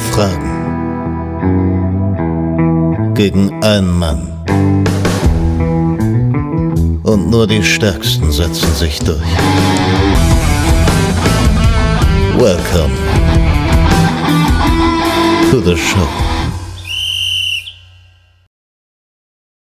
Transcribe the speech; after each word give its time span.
Fragen 0.00 0.50
gegen 3.14 3.62
einen 3.62 3.98
Mann. 3.98 4.26
Und 7.04 7.28
nur 7.30 7.46
die 7.46 7.62
Stärksten 7.62 8.32
setzen 8.32 8.72
sich 8.74 8.98
durch. 9.00 9.20
Welcome 12.38 12.94
to 15.50 15.60
the 15.60 15.76
show. 15.76 16.08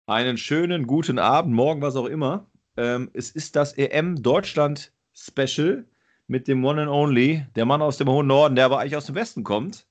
Einen 0.08 0.38
schönen 0.38 0.88
guten 0.88 1.20
Abend, 1.20 1.54
morgen, 1.54 1.82
was 1.82 1.96
auch 1.96 2.06
immer. 2.06 2.48
Ähm, 2.78 3.10
es 3.14 3.30
ist 3.32 3.56
das 3.56 3.74
EM 3.74 4.22
Deutschland 4.22 4.92
Special 5.14 5.86
mit 6.28 6.48
dem 6.48 6.64
One 6.66 6.82
and 6.82 6.92
Only, 6.92 7.46
der 7.56 7.66
Mann 7.66 7.82
aus 7.82 7.98
dem 7.98 8.10
hohen 8.10 8.28
Norden, 8.28 8.56
der 8.56 8.66
aber 8.66 8.80
eigentlich 8.80 8.98
aus 8.98 9.06
dem 9.06 9.16
Westen 9.16 9.44
kommt. 9.44 9.88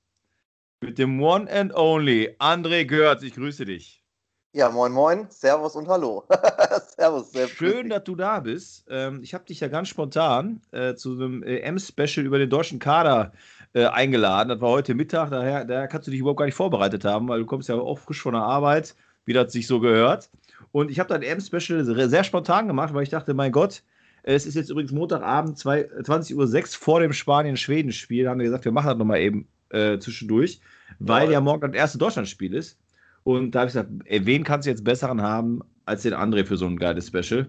Mit 0.81 0.97
dem 0.97 1.21
One 1.21 1.49
and 1.49 1.73
Only, 1.73 2.35
André 2.37 2.85
Görz, 2.85 3.23
ich 3.23 3.33
grüße 3.33 3.65
dich. 3.65 4.03
Ja, 4.51 4.69
moin, 4.69 4.91
moin, 4.91 5.25
Servus 5.29 5.75
und 5.75 5.87
Hallo. 5.87 6.25
Servus, 6.97 7.31
sehr 7.31 7.47
Schön, 7.47 7.89
dass 7.89 8.03
du 8.03 8.15
da 8.15 8.41
bist. 8.41 8.85
Ähm, 8.89 9.21
ich 9.23 9.33
habe 9.33 9.45
dich 9.45 9.61
ja 9.61 9.69
ganz 9.69 9.87
spontan 9.87 10.61
äh, 10.71 10.93
zu 10.95 11.13
einem 11.13 11.43
EM-Special 11.43 12.25
über 12.25 12.39
den 12.39 12.49
deutschen 12.49 12.79
Kader 12.79 13.31
äh, 13.73 13.85
eingeladen. 13.85 14.49
Das 14.49 14.59
war 14.59 14.69
heute 14.69 14.95
Mittag, 14.95 15.29
daher, 15.29 15.63
daher 15.63 15.87
kannst 15.87 16.07
du 16.07 16.11
dich 16.11 16.19
überhaupt 16.19 16.39
gar 16.39 16.45
nicht 16.45 16.55
vorbereitet 16.55 17.05
haben, 17.05 17.29
weil 17.29 17.39
du 17.39 17.45
kommst 17.45 17.69
ja 17.69 17.75
auch 17.75 17.99
frisch 17.99 18.21
von 18.21 18.33
der 18.33 18.43
Arbeit, 18.43 18.95
wie 19.23 19.33
das 19.33 19.53
sich 19.53 19.67
so 19.67 19.79
gehört. 19.79 20.29
Und 20.71 20.91
ich 20.91 20.99
habe 20.99 21.09
dann 21.09 21.21
EM-Special 21.21 21.85
sehr 22.09 22.23
spontan 22.25 22.67
gemacht, 22.67 22.93
weil 22.93 23.03
ich 23.03 23.09
dachte, 23.09 23.33
mein 23.33 23.53
Gott, 23.53 23.81
es 24.23 24.45
ist 24.45 24.55
jetzt 24.55 24.69
übrigens 24.69 24.91
Montagabend, 24.91 25.57
20.06 25.57 26.35
Uhr 26.35 26.67
vor 26.79 26.99
dem 26.99 27.13
Spanien-Schweden-Spiel. 27.13 28.27
haben 28.27 28.39
wir 28.39 28.45
gesagt, 28.45 28.65
wir 28.65 28.71
machen 28.71 28.87
das 28.87 28.97
nochmal 28.97 29.21
eben 29.21 29.47
äh, 29.69 29.99
zwischendurch, 29.99 30.59
weil 30.99 31.27
ja. 31.27 31.33
ja 31.33 31.41
morgen 31.41 31.61
das 31.61 31.73
erste 31.73 31.97
Deutschlandspiel 31.97 32.53
ist. 32.53 32.77
Und 33.23 33.51
da 33.51 33.61
habe 33.61 33.69
ich 33.69 33.73
gesagt, 33.73 33.89
ey, 34.05 34.25
wen 34.25 34.43
kannst 34.43 34.67
du 34.67 34.69
jetzt 34.69 34.83
besseren 34.83 35.21
haben 35.21 35.61
als 35.85 36.03
den 36.03 36.13
André 36.13 36.45
für 36.45 36.57
so 36.57 36.67
ein 36.67 36.77
geiles 36.77 37.07
Special? 37.07 37.47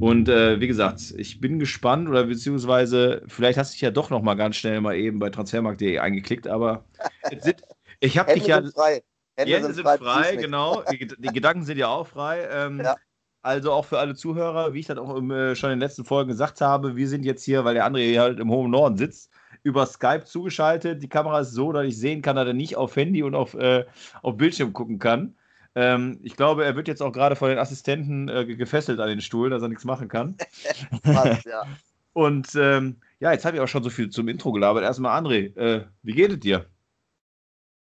Und 0.00 0.28
äh, 0.28 0.58
wie 0.60 0.66
gesagt, 0.66 1.12
ich 1.16 1.40
bin 1.40 1.58
gespannt 1.58 2.08
oder 2.08 2.24
beziehungsweise 2.24 3.22
vielleicht 3.26 3.58
hast 3.58 3.72
du 3.72 3.74
dich 3.74 3.82
ja 3.82 3.90
doch 3.90 4.10
nochmal 4.10 4.36
ganz 4.36 4.56
schnell 4.56 4.80
mal 4.80 4.96
eben 4.96 5.18
bei 5.18 5.28
transfermarkt.de 5.28 5.98
eingeklickt, 5.98 6.48
aber 6.48 6.84
sind, 7.42 7.62
ich 8.00 8.16
habe 8.16 8.32
dich 8.34 8.46
ja. 8.46 8.62
Sind 8.62 8.74
frei. 8.74 9.02
Hände, 9.36 9.54
Hände 9.54 9.74
sind, 9.74 9.84
frei, 9.84 9.98
frei 9.98 10.36
genau. 10.36 10.82
Die, 10.90 11.06
die, 11.06 11.28
Gedanken 11.28 11.62
sind 11.64 11.78
ja 11.78 11.88
auch 11.88 12.06
frei. 12.06 12.48
Ähm, 12.50 12.80
ja. 12.82 12.96
Also 13.42 13.72
auch 13.72 13.84
für 13.84 13.98
alle 13.98 14.14
Zuhörer, 14.14 14.74
wie 14.74 14.80
ich 14.80 14.86
das 14.86 14.98
auch 14.98 15.14
im, 15.14 15.30
äh, 15.30 15.54
schon 15.54 15.70
in 15.70 15.78
den 15.78 15.86
letzten 15.86 16.04
Folgen 16.04 16.30
gesagt 16.30 16.60
habe, 16.60 16.96
wir 16.96 17.08
sind 17.08 17.24
jetzt 17.24 17.44
hier, 17.44 17.64
weil 17.64 17.74
der 17.74 17.88
hier 17.90 18.20
halt 18.20 18.40
im 18.40 18.50
hohen 18.50 18.70
Norden 18.70 18.96
sitzt, 18.96 19.30
über 19.62 19.86
Skype 19.86 20.24
zugeschaltet. 20.24 21.02
Die 21.02 21.08
Kamera 21.08 21.40
ist 21.40 21.52
so, 21.52 21.72
dass 21.72 21.86
ich 21.86 21.98
sehen 21.98 22.22
kann, 22.22 22.36
dass 22.36 22.46
er 22.46 22.54
nicht 22.54 22.76
auf 22.76 22.96
Handy 22.96 23.22
und 23.22 23.34
auf, 23.34 23.54
äh, 23.54 23.84
auf 24.22 24.36
Bildschirm 24.36 24.72
gucken 24.72 24.98
kann. 24.98 25.36
Ähm, 25.74 26.18
ich 26.22 26.36
glaube, 26.36 26.64
er 26.64 26.76
wird 26.76 26.88
jetzt 26.88 27.02
auch 27.02 27.12
gerade 27.12 27.36
von 27.36 27.50
den 27.50 27.58
Assistenten 27.58 28.28
äh, 28.28 28.44
gefesselt 28.46 29.00
an 29.00 29.08
den 29.08 29.20
Stuhl, 29.20 29.50
dass 29.50 29.62
er 29.62 29.68
nichts 29.68 29.84
machen 29.84 30.08
kann. 30.08 30.36
Was, 31.04 31.44
ja. 31.44 31.62
Und 32.12 32.48
ähm, 32.56 32.96
ja, 33.20 33.32
jetzt 33.32 33.44
habe 33.44 33.56
ich 33.56 33.62
auch 33.62 33.68
schon 33.68 33.84
so 33.84 33.90
viel 33.90 34.10
zum 34.10 34.26
Intro 34.26 34.50
gelabert. 34.50 34.82
Erstmal, 34.82 35.22
André, 35.22 35.56
äh, 35.56 35.86
wie 36.02 36.14
geht 36.14 36.32
es 36.32 36.40
dir? 36.40 36.66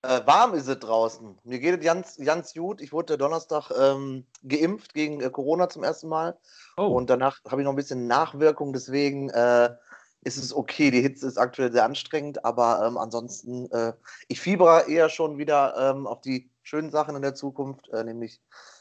Äh, 0.02 0.26
warm 0.26 0.54
ist 0.54 0.68
es 0.68 0.78
draußen. 0.78 1.38
Mir 1.44 1.58
geht 1.58 1.78
es 1.78 1.84
ganz, 1.84 2.16
ganz 2.16 2.54
gut. 2.54 2.80
Ich 2.80 2.92
wurde 2.92 3.18
Donnerstag 3.18 3.70
ähm, 3.78 4.24
geimpft 4.42 4.94
gegen 4.94 5.20
äh, 5.20 5.30
Corona 5.30 5.68
zum 5.68 5.84
ersten 5.84 6.08
Mal. 6.08 6.36
Oh. 6.76 6.86
Und 6.86 7.10
danach 7.10 7.38
habe 7.48 7.60
ich 7.60 7.64
noch 7.64 7.72
ein 7.72 7.76
bisschen 7.76 8.06
Nachwirkung. 8.06 8.72
Deswegen 8.72 9.30
äh, 9.30 9.70
ist 10.26 10.36
es 10.36 10.54
okay. 10.54 10.90
Die 10.90 11.00
Hitze 11.00 11.26
ist 11.26 11.38
aktuell 11.38 11.72
sehr 11.72 11.84
anstrengend. 11.84 12.44
Aber 12.44 12.84
ähm, 12.84 12.98
ansonsten, 12.98 13.70
äh, 13.70 13.92
ich 14.28 14.40
fiebere 14.40 14.88
eher 14.88 15.08
schon 15.08 15.38
wieder 15.38 15.74
ähm, 15.78 16.06
auf 16.06 16.20
die 16.20 16.50
schönen 16.62 16.90
Sachen 16.90 17.14
in 17.14 17.22
der 17.22 17.34
Zukunft. 17.34 17.88
Äh, 17.90 18.04
nämlich 18.04 18.40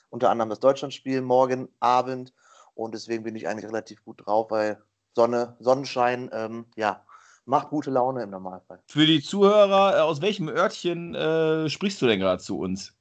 unter 0.10 0.30
anderem 0.30 0.50
das 0.50 0.60
Deutschlandspiel 0.60 1.22
morgen 1.22 1.70
Abend. 1.80 2.34
Und 2.74 2.94
deswegen 2.94 3.24
bin 3.24 3.36
ich 3.36 3.48
eigentlich 3.48 3.70
relativ 3.70 4.04
gut 4.04 4.26
drauf, 4.26 4.50
weil 4.50 4.82
Sonne, 5.14 5.56
Sonnenschein, 5.60 6.30
ähm, 6.34 6.66
ja, 6.76 7.06
macht 7.46 7.70
gute 7.70 7.92
Laune 7.92 8.24
im 8.24 8.32
Normalfall. 8.32 8.82
Für 8.88 9.06
die 9.06 9.22
Zuhörer, 9.22 9.98
äh, 9.98 10.02
aus 10.02 10.22
welchem 10.22 10.50
Örtchen 10.50 11.14
äh, 11.14 11.70
sprichst 11.70 12.02
du 12.02 12.08
denn 12.08 12.20
gerade 12.20 12.42
zu 12.42 12.60
uns? 12.60 12.95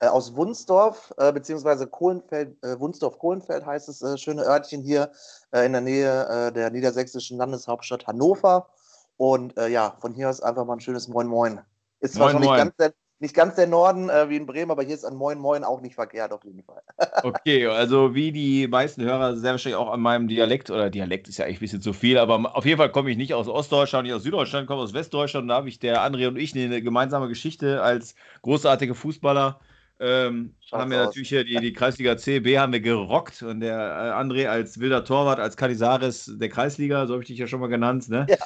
Äh, 0.00 0.06
aus 0.06 0.36
Wunsdorf, 0.36 1.12
äh, 1.18 1.32
beziehungsweise 1.32 1.86
Kohlenfeld, 1.86 2.56
äh, 2.62 2.78
Wunsdorf-Kohlenfeld 2.78 3.66
heißt 3.66 3.88
es, 3.88 4.00
äh, 4.02 4.16
schöne 4.16 4.42
Örtchen 4.44 4.82
hier 4.82 5.10
äh, 5.50 5.66
in 5.66 5.72
der 5.72 5.80
Nähe 5.80 6.52
der 6.52 6.70
niedersächsischen 6.70 7.38
Landeshauptstadt 7.38 8.06
Hannover. 8.06 8.68
Und 9.16 9.54
ja, 9.56 9.96
von 10.00 10.14
hier 10.14 10.30
aus 10.30 10.40
einfach 10.40 10.64
mal 10.64 10.74
ein 10.74 10.80
schönes 10.80 11.08
Moin 11.08 11.26
Moin. 11.26 11.60
Ist 11.98 12.14
zwar 12.14 12.30
schon 12.30 12.40
nicht 12.40 12.54
ganz 12.54 12.76
der 12.76 12.92
nicht 13.20 13.34
ganz 13.34 13.56
der 13.56 13.66
Norden 13.66 14.08
äh, 14.08 14.28
wie 14.28 14.36
in 14.36 14.46
Bremen, 14.46 14.70
aber 14.70 14.82
hier 14.84 14.94
ist 14.94 15.04
ein 15.04 15.16
Moin 15.16 15.38
Moin 15.38 15.64
auch 15.64 15.80
nicht 15.80 15.96
verkehrt 15.96 16.32
auf 16.32 16.44
jeden 16.44 16.62
Fall. 16.62 16.82
okay, 17.24 17.66
also 17.66 18.14
wie 18.14 18.30
die 18.30 18.68
meisten 18.68 19.02
Hörer 19.02 19.36
sehr 19.36 19.52
wahrscheinlich 19.52 19.76
auch 19.76 19.90
an 19.90 20.00
meinem 20.00 20.28
Dialekt, 20.28 20.70
oder 20.70 20.88
Dialekt 20.88 21.28
ist 21.28 21.38
ja 21.38 21.44
eigentlich 21.44 21.58
ein 21.58 21.60
bisschen 21.60 21.82
zu 21.82 21.92
viel, 21.92 22.18
aber 22.18 22.56
auf 22.56 22.64
jeden 22.64 22.78
Fall 22.78 22.92
komme 22.92 23.10
ich 23.10 23.16
nicht 23.16 23.34
aus 23.34 23.48
Ostdeutschland, 23.48 24.06
nicht 24.06 24.14
aus 24.14 24.22
Süddeutschland, 24.22 24.68
komme 24.68 24.82
aus 24.82 24.94
Westdeutschland. 24.94 25.50
Da 25.50 25.56
habe 25.56 25.68
ich 25.68 25.80
der 25.80 26.02
André 26.02 26.28
und 26.28 26.36
ich 26.36 26.54
eine 26.54 26.80
gemeinsame 26.80 27.26
Geschichte 27.28 27.82
als 27.82 28.14
großartige 28.42 28.94
Fußballer. 28.94 29.58
Ähm, 30.00 30.54
haben 30.70 30.90
wir 30.90 30.98
natürlich 30.98 31.28
hier 31.28 31.44
die, 31.44 31.56
die 31.56 31.72
Kreisliga 31.72 32.16
C, 32.16 32.40
B 32.40 32.58
haben 32.58 32.72
wir 32.72 32.80
gerockt 32.80 33.42
und 33.42 33.60
der 33.60 33.76
äh, 33.76 34.22
André 34.22 34.46
als 34.46 34.78
wilder 34.78 35.04
Torwart, 35.04 35.40
als 35.40 35.56
Canizares 35.56 36.30
der 36.36 36.48
Kreisliga, 36.48 37.06
so 37.06 37.14
habe 37.14 37.22
ich 37.22 37.28
dich 37.28 37.38
ja 37.38 37.48
schon 37.48 37.60
mal 37.60 37.66
genannt. 37.66 38.08
Ne? 38.08 38.26
Ja. 38.28 38.36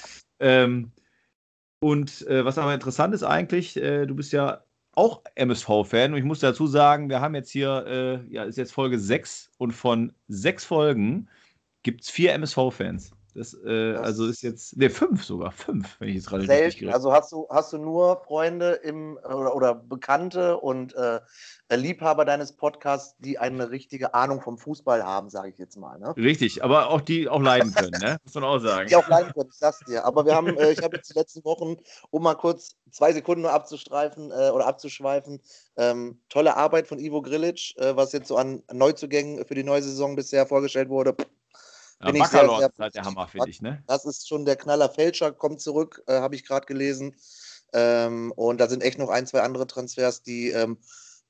Ähm, 0.41 0.93
und 1.81 2.27
äh, 2.27 2.45
was 2.45 2.59
aber 2.59 2.73
interessant 2.73 3.13
ist 3.15 3.23
eigentlich, 3.23 3.77
äh, 3.77 4.07
du 4.07 4.15
bist 4.15 4.33
ja 4.33 4.65
auch 4.95 5.23
MSV-Fan 5.35 6.13
und 6.13 6.19
ich 6.19 6.25
muss 6.25 6.41
dazu 6.41 6.67
sagen, 6.67 7.09
wir 7.09 7.21
haben 7.21 7.35
jetzt 7.35 7.51
hier, 7.51 7.85
äh, 7.87 8.33
ja, 8.33 8.45
ist 8.45 8.57
jetzt 8.57 8.73
Folge 8.73 8.99
6 8.99 9.51
und 9.59 9.73
von 9.73 10.13
sechs 10.29 10.65
Folgen 10.65 11.29
gibt 11.83 12.03
es 12.03 12.11
vier 12.11 12.33
MSV-Fans. 12.35 13.13
Das, 13.35 13.55
äh, 13.55 13.93
das, 13.95 14.03
also 14.03 14.27
ist 14.27 14.43
jetzt, 14.43 14.77
ne, 14.77 14.91
fünf 14.91 15.25
sogar, 15.25 15.53
fünf, 15.53 15.99
wenn 16.01 16.09
ich 16.09 16.17
jetzt 16.17 16.29
gerade 16.29 16.43
richtig 16.43 16.79
gerechnet 16.79 16.95
Also 16.95 17.13
hast 17.13 17.33
du, 17.33 17.47
hast 17.49 17.73
du 17.73 17.79
nur 17.79 18.23
Freunde 18.25 18.73
im, 18.73 19.19
oder, 19.25 19.57
oder 19.57 19.75
Bekannte 19.75 20.59
und 20.59 20.95
äh, 20.95 21.21
Liebhaber 21.71 22.25
deines 22.25 22.53
Podcasts, 22.53 23.17
die 23.19 23.39
eine 23.39 23.71
richtige 23.71 24.13
Ahnung 24.13 24.43
vom 24.43 24.59
Fußball 24.59 25.03
haben, 25.03 25.31
sage 25.31 25.49
ich 25.49 25.59
jetzt 25.59 25.77
mal. 25.77 25.99
Ne? 25.99 26.15
Richtig, 26.17 26.63
aber 26.63 26.91
auch 26.91 27.01
die 27.01 27.29
auch 27.29 27.41
leiden 27.41 27.73
können, 27.75 27.99
ne? 28.01 28.19
muss 28.25 28.35
man 28.35 28.45
auch 28.45 28.59
sagen. 28.59 28.89
Die 28.89 28.97
auch 28.97 29.09
leiden 29.09 29.33
können, 29.33 29.49
ich 29.51 29.59
sag's 29.59 29.81
dir. 29.87 30.05
Aber 30.05 30.27
wir 30.27 30.35
haben, 30.35 30.57
äh, 30.59 30.73
ich 30.73 30.83
habe 30.83 30.97
jetzt 30.97 31.11
die 31.11 31.19
letzten 31.19 31.45
Wochen, 31.45 31.77
um 32.11 32.23
mal 32.23 32.35
kurz 32.35 32.77
zwei 32.91 33.13
Sekunden 33.13 33.43
nur 33.43 33.53
abzustreifen 33.53 34.31
äh, 34.31 34.51
oder 34.51 34.67
abzuschweifen, 34.67 35.41
ähm, 35.77 36.21
tolle 36.29 36.57
Arbeit 36.57 36.87
von 36.87 36.99
Ivo 36.99 37.23
Grilic, 37.23 37.75
äh, 37.79 37.97
was 37.97 38.13
jetzt 38.13 38.29
so 38.29 38.37
an 38.37 38.63
Neuzugängen 38.71 39.47
für 39.47 39.55
die 39.55 39.65
neue 39.65 39.83
Saison 39.83 40.17
bisher 40.17 40.47
vorgestellt 40.47 40.91
wurde. 40.91 41.17
Bin 42.03 42.17
ja, 42.17 42.25
ich 42.25 42.31
sehr, 42.31 42.49
sehr 42.49 42.69
ist 42.69 42.79
halt 42.79 42.95
der 42.95 43.05
Hammer, 43.05 43.29
finde 43.29 43.49
ich. 43.49 43.63
Ne? 43.63 43.83
Das 43.87 44.05
ist 44.05 44.29
schon 44.29 44.45
der 44.45 44.57
Knaller. 44.57 44.89
Fälscher 44.89 45.33
kommt 45.33 45.61
zurück, 45.61 46.03
äh, 46.07 46.15
habe 46.15 46.35
ich 46.35 46.45
gerade 46.45 46.67
gelesen. 46.67 47.15
Ähm, 47.73 48.33
und 48.33 48.61
da 48.61 48.69
sind 48.69 48.83
echt 48.83 48.99
noch 48.99 49.09
ein, 49.09 49.27
zwei 49.27 49.41
andere 49.41 49.67
Transfers, 49.67 50.23
die 50.23 50.51
ähm, 50.51 50.79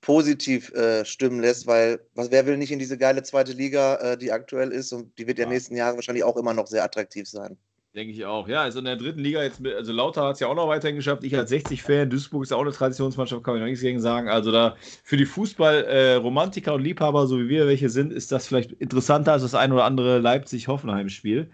positiv 0.01 0.73
äh, 0.73 1.05
stimmen 1.05 1.41
lässt, 1.41 1.67
weil 1.67 2.01
was, 2.15 2.31
wer 2.31 2.47
will 2.47 2.57
nicht 2.57 2.73
in 2.73 2.79
diese 2.79 2.99
geile 2.99 3.23
zweite 3.23 3.53
Liga, 3.53 3.97
äh, 3.97 4.19
die 4.19 4.33
aktuell 4.33 4.73
ist 4.73 4.93
und 4.93 5.17
die 5.19 5.27
wird 5.27 5.39
ja, 5.39 5.45
ja 5.45 5.51
nächsten 5.51 5.77
Jahre 5.77 5.97
wahrscheinlich 5.97 6.25
auch 6.25 6.37
immer 6.37 6.55
noch 6.55 6.67
sehr 6.67 6.83
attraktiv 6.85 7.29
sein. 7.29 7.57
Denke 7.95 8.15
ich 8.15 8.25
auch. 8.25 8.49
Ja, 8.49 8.63
also 8.63 8.79
in 8.79 8.87
der 8.87 8.97
dritten 8.97 9.21
Liga 9.21 9.43
jetzt, 9.43 9.61
mit, 9.61 9.75
also 9.75 9.93
Lauter 9.93 10.23
hat 10.23 10.35
es 10.35 10.41
ja 10.41 10.47
auch 10.47 10.55
noch 10.55 10.67
weiterhin 10.67 10.97
geschafft. 10.97 11.25
Ich 11.25 11.37
als 11.37 11.53
60-Fan, 11.53 12.09
Duisburg 12.09 12.45
ist 12.45 12.51
ja 12.51 12.57
auch 12.57 12.63
eine 12.63 12.73
Traditionsmannschaft, 12.73 13.45
kann 13.45 13.57
ich 13.57 13.61
noch 13.61 13.67
nichts 13.67 13.83
gegen 13.83 14.01
sagen. 14.01 14.31
Also 14.31 14.51
da 14.51 14.77
für 15.05 15.19
die 15.19 15.27
Fußball-Romantiker 15.27 16.71
äh, 16.71 16.75
und 16.75 16.83
Liebhaber, 16.83 17.27
so 17.27 17.39
wie 17.39 17.51
wir 17.51 17.67
welche 17.67 17.91
sind, 17.91 18.11
ist 18.11 18.33
das 18.33 18.47
vielleicht 18.47 18.73
interessanter 18.73 19.33
als 19.33 19.43
das 19.43 19.55
ein 19.55 19.73
oder 19.73 19.85
andere 19.85 20.21
Leipzig-Hoffenheim-Spiel. 20.21 21.51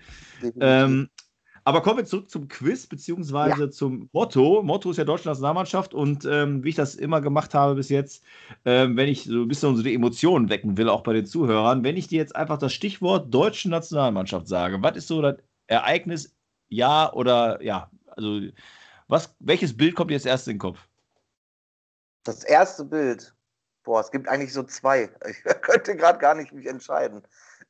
Ähm, 0.60 1.08
aber 1.64 1.82
kommen 1.82 1.98
wir 1.98 2.04
zurück 2.04 2.30
zum 2.30 2.46
Quiz, 2.46 2.86
beziehungsweise 2.86 3.64
ja. 3.64 3.70
zum 3.70 4.08
Motto. 4.12 4.62
Motto 4.62 4.92
ist 4.92 4.96
ja 4.96 5.04
Deutschlands 5.04 5.40
Nationalmannschaft 5.40 5.92
und 5.92 6.24
ähm, 6.24 6.62
wie 6.62 6.68
ich 6.68 6.76
das 6.76 6.94
immer 6.94 7.20
gemacht 7.20 7.52
habe 7.52 7.74
bis 7.74 7.88
jetzt, 7.88 8.22
ähm, 8.64 8.96
wenn 8.96 9.08
ich 9.08 9.24
so 9.24 9.42
ein 9.42 9.48
bisschen 9.48 9.76
so 9.76 9.82
die 9.82 9.92
Emotionen 9.92 10.50
wecken 10.50 10.78
will, 10.78 10.88
auch 10.88 11.02
bei 11.02 11.14
den 11.14 11.26
Zuhörern, 11.26 11.82
wenn 11.82 11.96
ich 11.96 12.06
dir 12.06 12.18
jetzt 12.18 12.36
einfach 12.36 12.58
das 12.58 12.72
Stichwort 12.72 13.34
deutsche 13.34 13.68
Nationalmannschaft 13.68 14.46
sage, 14.46 14.80
was 14.80 14.96
ist 14.96 15.08
so 15.08 15.20
das 15.20 15.36
Ereignis, 15.68 16.34
ja 16.68 17.12
oder 17.12 17.62
ja? 17.62 17.90
Also, 18.08 18.40
was, 19.06 19.34
welches 19.38 19.76
Bild 19.76 19.94
kommt 19.94 20.10
dir 20.10 20.14
jetzt 20.14 20.26
erst 20.26 20.48
in 20.48 20.54
den 20.54 20.58
Kopf? 20.58 20.80
Das 22.24 22.44
erste 22.44 22.84
Bild. 22.84 23.34
Boah, 23.84 24.00
es 24.00 24.10
gibt 24.10 24.28
eigentlich 24.28 24.52
so 24.52 24.64
zwei. 24.64 25.10
Ich 25.28 25.42
könnte 25.62 25.96
gerade 25.96 26.18
gar 26.18 26.34
nicht 26.34 26.52
mich 26.52 26.66
entscheiden. 26.66 27.22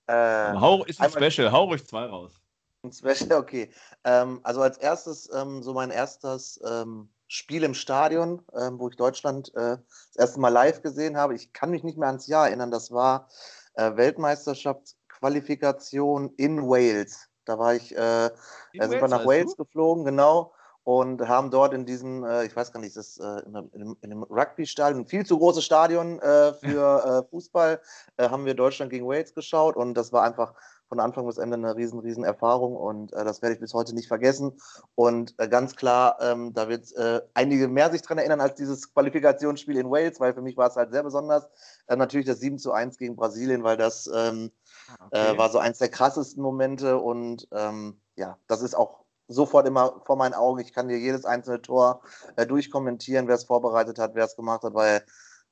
Äh, 0.07 0.53
hau, 0.55 0.85
ist 0.85 1.01
ein 1.01 1.11
Special, 1.11 1.53
hau 1.53 1.65
ruhig 1.65 1.87
zwei 1.87 2.07
raus. 2.07 2.41
Ein 2.83 2.93
Special, 2.93 3.39
okay. 3.39 3.71
Ähm, 4.05 4.41
also 4.43 4.63
als 4.63 4.79
erstes, 4.79 5.31
ähm, 5.33 5.63
so 5.63 5.75
mein 5.75 5.91
erstes 5.91 6.59
ähm, 6.65 7.11
Spiel 7.29 7.63
im 7.63 7.75
Stadion, 7.75 8.43
ähm, 8.59 8.81
wo 8.81 8.89
ich 8.89 8.97
Deutschland 8.97 9.55
äh, 9.55 9.77
das 9.77 10.17
erste 10.17 10.41
Mal 10.41 10.49
live 10.49 10.81
gesehen 10.83 11.17
habe. 11.17 11.35
Ich 11.35 11.53
kann 11.53 11.71
mich 11.71 11.85
nicht 11.85 11.99
mehr 11.99 12.09
ans 12.09 12.27
Jahr 12.27 12.49
erinnern. 12.49 12.71
Das 12.71 12.91
war 12.91 13.29
äh, 13.75 13.95
Weltmeisterschaftsqualifikation 13.97 16.33
in 16.37 16.63
Wales. 16.63 17.28
Da 17.49 17.59
war 17.59 17.75
ich, 17.75 17.97
äh, 17.97 18.31
sind 18.79 19.01
wir 19.01 19.09
nach 19.09 19.25
Wales 19.25 19.57
du? 19.57 19.65
geflogen, 19.65 20.05
genau. 20.05 20.53
und 20.85 21.27
haben 21.29 21.51
dort 21.51 21.75
in 21.75 21.85
diesem, 21.85 22.25
äh, 22.25 22.47
ich 22.47 22.57
weiß 22.57 22.73
gar 22.73 22.81
nicht, 22.81 22.97
das 22.97 23.19
äh, 23.19 23.41
in, 23.47 23.57
einem, 23.57 23.97
in 24.01 24.13
einem 24.13 24.23
Rugby-Stadion, 24.23 25.07
viel 25.07 25.27
zu 25.27 25.39
großes 25.39 25.65
Stadion 25.65 26.19
äh, 26.21 26.53
für 26.55 27.25
äh, 27.27 27.31
Fußball, 27.31 27.81
äh, 28.17 28.29
haben 28.29 28.45
wir 28.47 28.55
Deutschland 28.55 28.91
gegen 28.91 29.07
Wales 29.07 29.35
geschaut 29.35 29.77
und 29.77 29.95
das 29.95 30.13
war 30.13 30.23
einfach 30.23 30.55
von 30.89 31.01
Anfang 31.01 31.27
bis 31.27 31.39
Ende 31.39 31.57
eine 31.57 31.77
riesen, 31.77 32.01
riesen 32.01 32.25
Erfahrung 32.25 32.77
und 32.77 33.13
äh, 33.13 33.25
das 33.25 33.43
werde 33.43 33.55
ich 33.55 33.61
bis 33.61 33.75
heute 33.75 33.95
nicht 33.95 34.09
vergessen. 34.09 34.61
Und 34.95 35.37
ganz 35.37 35.77
klar, 35.77 36.17
ähm, 36.21 36.53
da 36.55 36.69
wird 36.69 36.89
einige 37.35 37.69
mehr 37.69 37.91
sich 37.91 38.03
dran 38.03 38.19
erinnern 38.19 38.41
als 38.41 38.55
dieses 38.55 38.93
Qualifikationsspiel 38.93 39.77
in 39.77 39.91
Wales, 39.91 40.21
weil 40.21 40.35
für 40.35 40.43
mich 40.43 40.57
war 40.57 40.69
es 40.69 40.77
halt 40.77 40.93
sehr 40.93 41.03
besonders. 41.03 41.49
natürlich 41.89 42.27
das 42.27 42.41
7 42.41 42.59
zu 42.59 42.73
1 42.73 42.99
gegen 42.99 43.17
Brasilien, 43.17 43.63
weil 43.63 43.77
das 43.77 44.11
ähm, 44.15 44.51
ah, 44.89 45.07
okay. 45.07 45.39
war 45.39 45.51
so 45.51 45.59
eins 45.59 45.79
der 45.79 45.89
krassesten 45.89 46.43
Momente 46.43 46.99
und 46.99 47.47
ähm, 47.53 48.01
ja, 48.17 48.39
das 48.47 48.63
ist 48.63 48.75
auch 48.75 49.05
sofort 49.29 49.67
immer 49.67 50.03
vor 50.05 50.17
meinen 50.17 50.35
Augen. 50.35 50.61
Ich 50.61 50.73
kann 50.73 50.89
dir 50.89 50.99
jedes 50.99 51.25
einzelne 51.25 51.63
Tor 51.63 52.01
äh, 52.37 52.47
durchkommentieren, 52.47 53.29
wer 53.29 53.37
es 53.37 53.45
vorbereitet 53.45 53.99
hat, 53.99 54.15
wer 54.15 54.25
es 54.25 54.37
gemacht 54.37 54.63
hat, 54.63 54.75
weil 54.75 55.05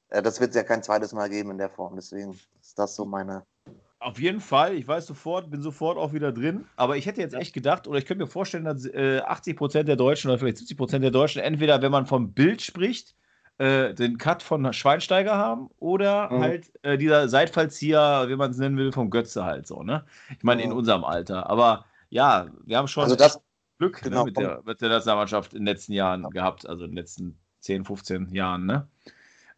äh, 0.09 0.23
das 0.23 0.41
wird 0.41 0.51
es 0.51 0.57
ja 0.57 0.63
kein 0.63 0.83
zweites 0.83 1.13
Mal 1.13 1.29
geben 1.29 1.51
in 1.51 1.59
der 1.59 1.71
Form. 1.71 1.95
Deswegen 1.97 2.39
ist 2.61 2.79
das 2.79 2.97
so 2.97 3.05
meine. 3.05 3.47
Auf 4.07 4.21
jeden 4.21 4.39
Fall, 4.39 4.75
ich 4.75 4.87
weiß 4.87 5.05
sofort, 5.05 5.51
bin 5.51 5.61
sofort 5.63 5.99
auch 5.99 6.13
wieder 6.13 6.31
drin. 6.31 6.65
Aber 6.77 6.97
ich 6.97 7.07
hätte 7.07 7.21
jetzt 7.21 7.35
echt 7.35 7.53
gedacht, 7.53 7.89
oder 7.89 7.99
ich 7.99 8.07
könnte 8.07 8.23
mir 8.23 8.31
vorstellen, 8.31 8.65
dass 8.65 8.87
äh, 8.87 9.21
80 9.27 9.57
Prozent 9.57 9.89
der 9.89 9.97
Deutschen 9.97 10.31
oder 10.31 10.39
vielleicht 10.39 10.59
70 10.59 10.77
Prozent 10.77 11.03
der 11.03 11.11
Deutschen 11.11 11.43
entweder, 11.43 11.83
wenn 11.83 11.91
man 11.91 12.07
vom 12.07 12.33
Bild 12.33 12.63
spricht, 12.63 13.17
äh, 13.59 13.95
den 13.95 14.17
Cut 14.17 14.45
von 14.45 14.73
Schweinsteiger 14.73 15.35
haben 15.35 15.71
oder 15.81 16.31
mhm. 16.31 16.41
halt 16.41 16.71
äh, 16.83 16.97
dieser 16.97 17.29
Seitfallzieher, 17.29 18.27
wie 18.29 18.37
man 18.37 18.53
es 18.53 18.59
nennen 18.59 18.77
will, 18.77 18.93
vom 18.93 19.11
Götze 19.11 19.45
halt 19.45 19.67
so, 19.67 19.83
ne? 19.83 20.05
Ich 20.39 20.45
meine, 20.45 20.65
mhm. 20.65 20.71
in 20.71 20.77
unserem 20.77 21.03
Alter. 21.03 21.51
Aber 21.51 21.85
ja, 22.09 22.47
wir 22.65 22.79
haben 22.79 22.87
schon. 22.87 23.03
Also 23.03 23.17
das, 23.17 23.41
Glück 23.79 24.05
ne, 24.05 24.11
genau, 24.11 24.21
ne, 24.21 24.25
mit, 24.27 24.37
der, 24.37 24.63
mit 24.65 24.81
der 24.81 24.89
Nationalmannschaft 24.89 25.53
in 25.53 25.63
den 25.63 25.67
letzten 25.67 25.93
Jahren 25.93 26.23
ja. 26.23 26.29
gehabt, 26.29 26.69
also 26.69 26.85
in 26.85 26.93
den 26.93 26.97
letzten 26.97 27.41
10, 27.61 27.85
15 27.85 28.33
Jahren. 28.33 28.67
Ne? 28.67 28.89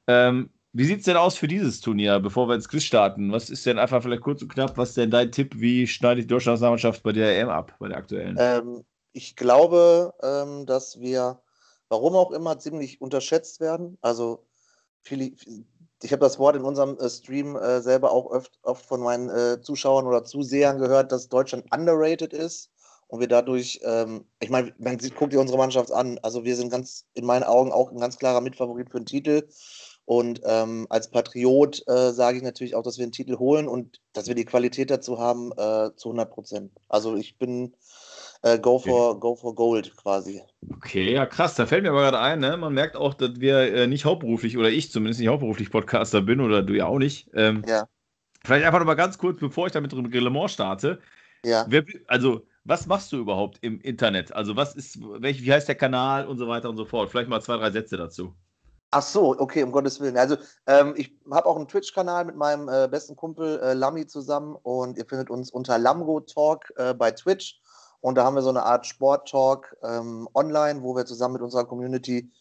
Ähm, 0.06 0.48
wie 0.78 0.84
sieht 0.84 1.00
es 1.00 1.06
denn 1.06 1.16
aus 1.16 1.36
für 1.36 1.48
dieses 1.48 1.80
Turnier, 1.80 2.20
bevor 2.20 2.48
wir 2.48 2.54
ins 2.54 2.68
Quiz 2.68 2.84
starten? 2.84 3.32
Was 3.32 3.50
ist 3.50 3.66
denn 3.66 3.80
einfach 3.80 4.00
vielleicht 4.00 4.22
kurz 4.22 4.42
und 4.42 4.52
knapp, 4.54 4.78
was 4.78 4.90
ist 4.90 4.96
denn 4.96 5.10
dein 5.10 5.32
Tipp? 5.32 5.56
Wie 5.56 5.88
schneidet 5.88 6.22
die 6.22 6.28
deutsche 6.28 6.50
Nationalmannschaft 6.50 7.02
bei 7.02 7.10
der 7.10 7.36
EM 7.36 7.48
ab, 7.48 7.74
bei 7.80 7.88
der 7.88 7.96
aktuellen? 7.96 8.36
Ähm, 8.38 8.84
ich 9.12 9.34
glaube, 9.34 10.14
ähm, 10.22 10.66
dass 10.66 11.00
wir, 11.00 11.42
warum 11.88 12.14
auch 12.14 12.30
immer, 12.30 12.60
ziemlich 12.60 13.00
unterschätzt 13.00 13.58
werden. 13.58 13.98
Also, 14.02 14.46
viele, 15.02 15.32
ich 16.00 16.12
habe 16.12 16.20
das 16.20 16.38
Wort 16.38 16.54
in 16.54 16.62
unserem 16.62 16.96
äh, 16.98 17.10
Stream 17.10 17.56
äh, 17.56 17.80
selber 17.80 18.12
auch 18.12 18.26
oft, 18.26 18.60
oft 18.62 18.86
von 18.86 19.00
meinen 19.00 19.30
äh, 19.30 19.60
Zuschauern 19.60 20.06
oder 20.06 20.22
Zusehern 20.22 20.78
gehört, 20.78 21.10
dass 21.10 21.28
Deutschland 21.28 21.64
underrated 21.74 22.32
ist 22.32 22.70
und 23.08 23.20
wir 23.20 23.28
dadurch, 23.28 23.80
ähm, 23.82 24.26
ich 24.38 24.50
meine, 24.50 24.72
man 24.78 25.00
sieht, 25.00 25.16
guckt 25.16 25.32
ihr 25.32 25.40
unsere 25.40 25.58
Mannschaft 25.58 25.90
an. 25.90 26.20
Also 26.22 26.44
wir 26.44 26.54
sind 26.54 26.70
ganz, 26.70 27.06
in 27.14 27.24
meinen 27.24 27.42
Augen 27.42 27.72
auch 27.72 27.90
ein 27.90 27.98
ganz 27.98 28.18
klarer 28.18 28.42
Mitfavorit 28.42 28.90
für 28.90 29.00
den 29.00 29.06
Titel. 29.06 29.48
Und 30.08 30.40
ähm, 30.46 30.86
als 30.88 31.10
Patriot 31.10 31.86
äh, 31.86 32.12
sage 32.12 32.38
ich 32.38 32.42
natürlich 32.42 32.74
auch, 32.74 32.82
dass 32.82 32.96
wir 32.96 33.02
einen 33.02 33.12
Titel 33.12 33.36
holen 33.36 33.68
und 33.68 34.00
dass 34.14 34.26
wir 34.26 34.34
die 34.34 34.46
Qualität 34.46 34.90
dazu 34.90 35.18
haben 35.18 35.52
äh, 35.52 35.94
zu 35.96 36.08
100 36.08 36.30
Prozent. 36.30 36.72
Also 36.88 37.14
ich 37.14 37.36
bin 37.36 37.74
äh, 38.40 38.58
go, 38.58 38.78
for, 38.78 39.10
okay. 39.10 39.20
go 39.20 39.36
for 39.36 39.54
Gold 39.54 39.94
quasi. 39.98 40.40
Okay, 40.76 41.12
ja 41.12 41.26
krass. 41.26 41.56
Da 41.56 41.66
fällt 41.66 41.82
mir 41.82 41.90
aber 41.90 42.00
gerade 42.00 42.20
ein, 42.20 42.40
ne? 42.40 42.56
man 42.56 42.72
merkt 42.72 42.96
auch, 42.96 43.12
dass 43.12 43.38
wir 43.38 43.58
äh, 43.58 43.86
nicht 43.86 44.06
hauptberuflich 44.06 44.56
oder 44.56 44.70
ich 44.70 44.90
zumindest 44.90 45.20
nicht 45.20 45.28
hauptberuflich 45.28 45.70
Podcaster 45.70 46.22
bin 46.22 46.40
oder 46.40 46.62
du 46.62 46.72
ja 46.72 46.86
auch 46.86 46.98
nicht. 46.98 47.28
Ähm, 47.34 47.62
ja. 47.68 47.86
Vielleicht 48.46 48.64
einfach 48.64 48.78
noch 48.78 48.86
mal 48.86 48.94
ganz 48.94 49.18
kurz, 49.18 49.38
bevor 49.38 49.66
ich 49.66 49.74
da 49.74 49.82
mit 49.82 49.92
dem 49.92 50.06
Reglement 50.06 50.50
starte. 50.50 51.00
Ja. 51.44 51.66
Wer, 51.68 51.84
also 52.06 52.46
was 52.64 52.86
machst 52.86 53.12
du 53.12 53.18
überhaupt 53.18 53.58
im 53.60 53.78
Internet? 53.82 54.32
Also 54.32 54.56
was 54.56 54.74
ist, 54.74 54.98
welch, 55.02 55.42
wie 55.42 55.52
heißt 55.52 55.68
der 55.68 55.74
Kanal 55.74 56.26
und 56.26 56.38
so 56.38 56.48
weiter 56.48 56.70
und 56.70 56.78
so 56.78 56.86
fort? 56.86 57.10
Vielleicht 57.10 57.28
mal 57.28 57.42
zwei, 57.42 57.58
drei 57.58 57.70
Sätze 57.70 57.98
dazu. 57.98 58.34
Ach 58.90 59.02
so, 59.02 59.38
okay, 59.38 59.62
um 59.62 59.70
Gottes 59.70 60.00
Willen. 60.00 60.16
Also 60.16 60.36
ähm, 60.66 60.94
ich 60.96 61.14
habe 61.30 61.46
auch 61.46 61.56
einen 61.56 61.68
Twitch-Kanal 61.68 62.24
mit 62.24 62.36
meinem 62.36 62.68
äh, 62.70 62.88
besten 62.88 63.16
Kumpel 63.16 63.60
äh, 63.60 63.74
Lami 63.74 64.06
zusammen 64.06 64.56
und 64.62 64.96
ihr 64.96 65.04
findet 65.04 65.28
uns 65.28 65.50
unter 65.50 65.76
Lamgo 65.78 66.20
Talk 66.20 66.72
äh, 66.76 66.94
bei 66.94 67.10
Twitch. 67.10 67.60
Und 68.00 68.14
da 68.14 68.24
haben 68.24 68.36
wir 68.36 68.42
so 68.42 68.48
eine 68.48 68.62
Art 68.62 68.86
Sport-Talk 68.86 69.76
ähm, 69.82 70.26
online, 70.34 70.82
wo 70.82 70.96
wir 70.96 71.04
zusammen 71.04 71.34
mit 71.34 71.42
unserer 71.42 71.66
Community 71.66 72.32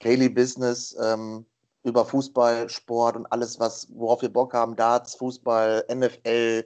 Daily 0.00 0.28
Business 0.28 0.94
ähm, 1.00 1.46
über 1.84 2.04
Fußball, 2.04 2.68
Sport 2.68 3.16
und 3.16 3.26
alles, 3.26 3.58
was, 3.58 3.88
worauf 3.94 4.20
wir 4.20 4.32
Bock 4.32 4.52
haben, 4.52 4.76
Darts, 4.76 5.14
Fußball, 5.14 5.86
NFL, 5.90 6.64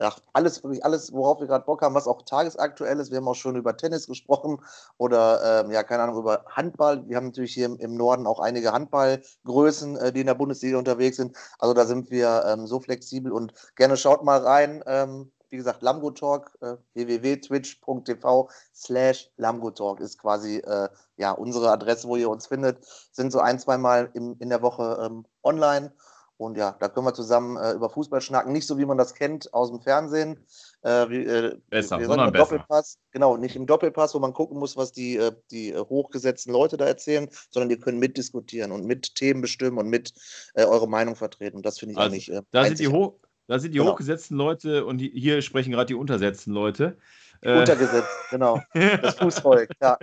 ja, 0.00 0.14
alles, 0.32 0.62
wirklich 0.62 0.84
alles, 0.84 1.12
worauf 1.12 1.40
wir 1.40 1.48
gerade 1.48 1.64
Bock 1.64 1.82
haben, 1.82 1.94
was 1.94 2.06
auch 2.06 2.22
tagesaktuell 2.22 3.00
ist. 3.00 3.10
Wir 3.10 3.18
haben 3.18 3.28
auch 3.28 3.34
schon 3.34 3.56
über 3.56 3.76
Tennis 3.76 4.06
gesprochen 4.06 4.60
oder, 4.96 5.64
ähm, 5.64 5.72
ja, 5.72 5.82
keine 5.82 6.04
Ahnung, 6.04 6.18
über 6.18 6.44
Handball. 6.48 7.08
Wir 7.08 7.16
haben 7.16 7.26
natürlich 7.26 7.54
hier 7.54 7.66
im, 7.66 7.96
Norden 7.96 8.26
auch 8.26 8.38
einige 8.38 8.72
Handballgrößen, 8.72 9.96
äh, 9.96 10.12
die 10.12 10.20
in 10.20 10.26
der 10.26 10.34
Bundesliga 10.34 10.78
unterwegs 10.78 11.16
sind. 11.16 11.36
Also 11.58 11.74
da 11.74 11.84
sind 11.84 12.10
wir 12.10 12.44
ähm, 12.46 12.66
so 12.66 12.78
flexibel 12.78 13.32
und 13.32 13.52
gerne 13.74 13.96
schaut 13.96 14.22
mal 14.22 14.38
rein. 14.38 14.84
Ähm, 14.86 15.32
wie 15.50 15.56
gesagt, 15.56 15.82
Lamgo 15.82 16.10
Talk, 16.10 16.56
äh, 16.60 16.76
www.twitch.tv 16.94 18.50
slash 18.74 19.30
Lamgo 19.36 19.70
Talk 19.70 20.00
ist 20.00 20.18
quasi 20.18 20.58
äh, 20.58 20.88
ja, 21.16 21.32
unsere 21.32 21.70
Adresse, 21.70 22.06
wo 22.06 22.16
ihr 22.16 22.30
uns 22.30 22.46
findet. 22.46 22.84
Sind 23.12 23.32
so 23.32 23.40
ein, 23.40 23.58
zwei 23.58 23.78
Mal 23.78 24.10
im, 24.14 24.36
in 24.38 24.50
der 24.50 24.62
Woche 24.62 24.98
ähm, 25.04 25.24
online 25.42 25.92
und 26.38 26.56
ja, 26.56 26.76
da 26.78 26.88
können 26.88 27.04
wir 27.04 27.14
zusammen 27.14 27.56
äh, 27.56 27.72
über 27.72 27.90
Fußball 27.90 28.20
schnacken. 28.20 28.52
Nicht 28.52 28.68
so, 28.68 28.78
wie 28.78 28.86
man 28.86 28.96
das 28.96 29.14
kennt 29.14 29.52
aus 29.52 29.70
dem 29.70 29.80
Fernsehen. 29.80 30.46
Äh, 30.82 31.10
wie, 31.10 31.24
äh, 31.24 31.56
besser, 31.68 32.02
sondern 32.02 32.30
besser. 32.30 32.44
Doppelpass. 32.44 32.98
Genau, 33.10 33.36
nicht 33.36 33.56
im 33.56 33.66
Doppelpass, 33.66 34.14
wo 34.14 34.20
man 34.20 34.32
gucken 34.32 34.56
muss, 34.60 34.76
was 34.76 34.92
die, 34.92 35.16
äh, 35.16 35.32
die 35.50 35.70
äh, 35.70 35.80
hochgesetzten 35.80 36.52
Leute 36.52 36.76
da 36.76 36.86
erzählen, 36.86 37.28
sondern 37.50 37.70
ihr 37.70 37.80
könnt 37.80 37.98
mitdiskutieren 37.98 38.70
und 38.70 38.84
mit 38.84 39.16
Themen 39.16 39.40
bestimmen 39.40 39.78
und 39.78 39.88
mit 39.88 40.12
äh, 40.54 40.64
eure 40.64 40.88
Meinung 40.88 41.16
vertreten. 41.16 41.56
Und 41.56 41.66
das 41.66 41.80
finde 41.80 41.94
ich 41.94 41.98
also, 41.98 42.14
eigentlich. 42.14 42.30
da, 42.52 42.64
sind 42.64 42.78
die 42.78 42.86
hoch, 42.86 43.14
da 43.48 43.58
sind 43.58 43.74
die 43.74 43.78
genau. 43.78 43.90
hochgesetzten 43.90 44.36
Leute 44.36 44.86
und 44.86 44.98
die, 44.98 45.10
hier 45.10 45.42
sprechen 45.42 45.72
gerade 45.72 45.86
die 45.86 45.96
untersetzten 45.96 46.52
Leute. 46.52 46.98
Untergesetzt, 47.42 48.08
genau. 48.30 48.60
Das 49.02 49.16
Fußvolk, 49.16 49.70
ja. 49.82 49.98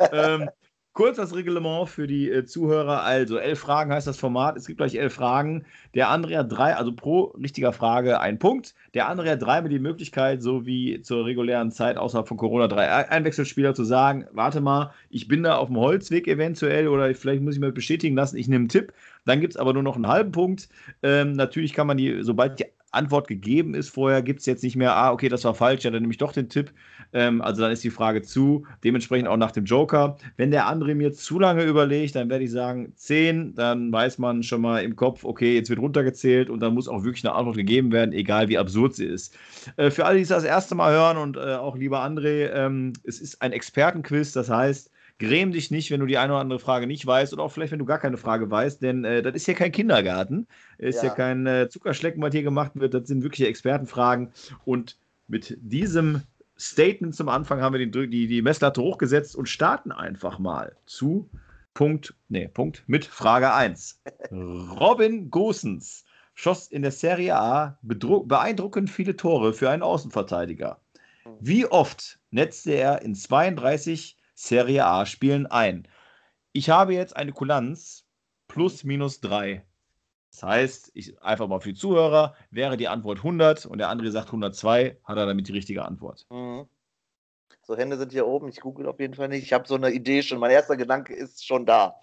ähm, 0.12 0.50
Kurz 0.94 1.16
das 1.16 1.34
Reglement 1.34 1.88
für 1.88 2.06
die 2.06 2.30
äh, 2.30 2.44
Zuhörer. 2.44 3.02
Also, 3.02 3.36
elf 3.36 3.58
Fragen 3.58 3.92
heißt 3.92 4.06
das 4.06 4.16
Format. 4.16 4.56
Es 4.56 4.68
gibt 4.68 4.78
gleich 4.78 4.94
elf 4.94 5.12
Fragen. 5.12 5.64
Der 5.92 6.08
andere 6.08 6.38
hat 6.38 6.52
drei, 6.52 6.76
also 6.76 6.92
pro 6.94 7.34
richtiger 7.36 7.72
Frage 7.72 8.20
ein 8.20 8.38
Punkt. 8.38 8.76
Der 8.94 9.08
andere 9.08 9.30
hat 9.30 9.42
dreimal 9.42 9.68
die 9.68 9.80
Möglichkeit, 9.80 10.40
so 10.40 10.66
wie 10.66 11.00
zur 11.02 11.24
regulären 11.24 11.72
Zeit 11.72 11.96
außerhalb 11.96 12.28
von 12.28 12.36
Corona, 12.36 12.68
drei 12.68 13.08
Einwechselspieler 13.10 13.74
zu 13.74 13.82
sagen: 13.82 14.26
Warte 14.30 14.60
mal, 14.60 14.92
ich 15.10 15.26
bin 15.26 15.42
da 15.42 15.56
auf 15.56 15.66
dem 15.66 15.78
Holzweg 15.78 16.28
eventuell 16.28 16.86
oder 16.86 17.12
vielleicht 17.12 17.42
muss 17.42 17.54
ich 17.54 17.60
mir 17.60 17.72
bestätigen 17.72 18.14
lassen, 18.14 18.36
ich 18.36 18.46
nehme 18.46 18.62
einen 18.62 18.68
Tipp. 18.68 18.92
Dann 19.24 19.40
gibt 19.40 19.54
es 19.54 19.56
aber 19.56 19.72
nur 19.72 19.82
noch 19.82 19.96
einen 19.96 20.06
halben 20.06 20.30
Punkt. 20.30 20.68
Ähm, 21.02 21.32
natürlich 21.32 21.72
kann 21.72 21.88
man 21.88 21.96
die, 21.96 22.22
sobald 22.22 22.60
die 22.60 22.66
Antwort 22.94 23.28
gegeben 23.28 23.74
ist 23.74 23.90
vorher, 23.90 24.22
gibt 24.22 24.40
es 24.40 24.46
jetzt 24.46 24.62
nicht 24.62 24.76
mehr, 24.76 24.96
ah, 24.96 25.12
okay, 25.12 25.28
das 25.28 25.44
war 25.44 25.54
falsch, 25.54 25.84
ja, 25.84 25.90
dann 25.90 26.02
nehme 26.02 26.12
ich 26.12 26.18
doch 26.18 26.32
den 26.32 26.48
Tipp. 26.48 26.72
Ähm, 27.12 27.40
also 27.40 27.62
dann 27.62 27.70
ist 27.72 27.84
die 27.84 27.90
Frage 27.90 28.22
zu. 28.22 28.66
Dementsprechend 28.82 29.28
auch 29.28 29.36
nach 29.36 29.52
dem 29.52 29.64
Joker. 29.64 30.16
Wenn 30.36 30.50
der 30.50 30.66
andere 30.66 30.94
mir 30.94 31.12
zu 31.12 31.38
lange 31.38 31.62
überlegt, 31.64 32.16
dann 32.16 32.28
werde 32.28 32.44
ich 32.44 32.50
sagen 32.50 32.92
10, 32.96 33.54
dann 33.54 33.92
weiß 33.92 34.18
man 34.18 34.42
schon 34.42 34.60
mal 34.60 34.82
im 34.82 34.96
Kopf, 34.96 35.24
okay, 35.24 35.54
jetzt 35.54 35.70
wird 35.70 35.78
runtergezählt 35.78 36.50
und 36.50 36.60
dann 36.60 36.74
muss 36.74 36.88
auch 36.88 37.04
wirklich 37.04 37.24
eine 37.24 37.34
Antwort 37.34 37.56
gegeben 37.56 37.92
werden, 37.92 38.12
egal 38.12 38.48
wie 38.48 38.58
absurd 38.58 38.96
sie 38.96 39.06
ist. 39.06 39.36
Äh, 39.76 39.90
für 39.90 40.04
alle, 40.04 40.16
die 40.16 40.22
es 40.22 40.28
das 40.28 40.44
erste 40.44 40.74
Mal 40.74 40.92
hören 40.92 41.16
und 41.16 41.36
äh, 41.36 41.54
auch 41.54 41.76
lieber 41.76 42.04
André, 42.04 42.50
ähm, 42.52 42.92
es 43.04 43.20
ist 43.20 43.40
ein 43.40 43.52
Expertenquiz, 43.52 44.32
das 44.32 44.50
heißt, 44.50 44.90
Gräm 45.18 45.52
dich 45.52 45.70
nicht, 45.70 45.90
wenn 45.90 46.00
du 46.00 46.06
die 46.06 46.18
eine 46.18 46.32
oder 46.32 46.40
andere 46.40 46.58
Frage 46.58 46.86
nicht 46.86 47.06
weißt 47.06 47.32
oder 47.32 47.44
auch 47.44 47.52
vielleicht, 47.52 47.72
wenn 47.72 47.78
du 47.78 47.84
gar 47.84 47.98
keine 47.98 48.16
Frage 48.16 48.50
weißt, 48.50 48.82
denn 48.82 49.04
äh, 49.04 49.22
das 49.22 49.34
ist 49.34 49.46
ja 49.46 49.54
kein 49.54 49.70
Kindergarten. 49.70 50.46
Ist 50.78 51.02
ja, 51.02 51.10
ja 51.10 51.14
kein 51.14 51.46
äh, 51.46 51.68
Zuckerschlecken, 51.68 52.20
was 52.22 52.32
hier 52.32 52.42
gemacht 52.42 52.72
wird. 52.74 52.94
Das 52.94 53.06
sind 53.06 53.22
wirkliche 53.22 53.46
Expertenfragen. 53.46 54.32
Und 54.64 54.98
mit 55.28 55.56
diesem 55.60 56.22
Statement 56.58 57.14
zum 57.14 57.28
Anfang 57.28 57.60
haben 57.60 57.74
wir 57.74 57.86
den, 57.86 58.10
die, 58.10 58.26
die 58.26 58.42
Messlatte 58.42 58.80
hochgesetzt 58.80 59.36
und 59.36 59.48
starten 59.48 59.92
einfach 59.92 60.38
mal 60.38 60.76
zu 60.86 61.28
Punkt, 61.74 62.14
nee, 62.28 62.48
Punkt 62.48 62.84
mit 62.86 63.04
Frage 63.04 63.52
1. 63.52 64.00
Robin 64.32 65.30
Gosens 65.30 66.04
schoss 66.34 66.68
in 66.68 66.82
der 66.82 66.90
Serie 66.90 67.36
A 67.36 67.78
beeindruckend 67.82 68.90
viele 68.90 69.16
Tore 69.16 69.52
für 69.52 69.70
einen 69.70 69.82
Außenverteidiger. 69.82 70.80
Wie 71.40 71.66
oft 71.66 72.18
netzte 72.30 72.72
er 72.72 73.02
in 73.02 73.14
32 73.14 74.16
Serie 74.48 74.86
A-Spielen 74.86 75.46
ein. 75.46 75.88
Ich 76.52 76.70
habe 76.70 76.94
jetzt 76.94 77.16
eine 77.16 77.32
Kulanz 77.32 78.04
plus 78.48 78.84
minus 78.84 79.20
3. 79.20 79.64
Das 80.30 80.42
heißt, 80.42 80.90
ich, 80.94 81.20
einfach 81.22 81.46
mal 81.46 81.60
für 81.60 81.72
die 81.72 81.78
Zuhörer, 81.78 82.34
wäre 82.50 82.76
die 82.76 82.88
Antwort 82.88 83.18
100 83.18 83.66
und 83.66 83.78
der 83.78 83.88
andere 83.88 84.10
sagt 84.10 84.26
102, 84.26 84.98
hat 85.04 85.16
er 85.16 85.26
damit 85.26 85.48
die 85.48 85.52
richtige 85.52 85.84
Antwort. 85.84 86.26
Mhm. 86.30 86.68
So, 87.62 87.76
Hände 87.76 87.96
sind 87.96 88.12
hier 88.12 88.26
oben. 88.26 88.48
Ich 88.48 88.60
google 88.60 88.86
auf 88.88 89.00
jeden 89.00 89.14
Fall 89.14 89.28
nicht. 89.28 89.42
Ich 89.42 89.52
habe 89.52 89.66
so 89.66 89.74
eine 89.74 89.90
Idee 89.90 90.22
schon. 90.22 90.38
Mein 90.38 90.50
erster 90.50 90.76
Gedanke 90.76 91.14
ist 91.14 91.46
schon 91.46 91.64
da. 91.64 91.98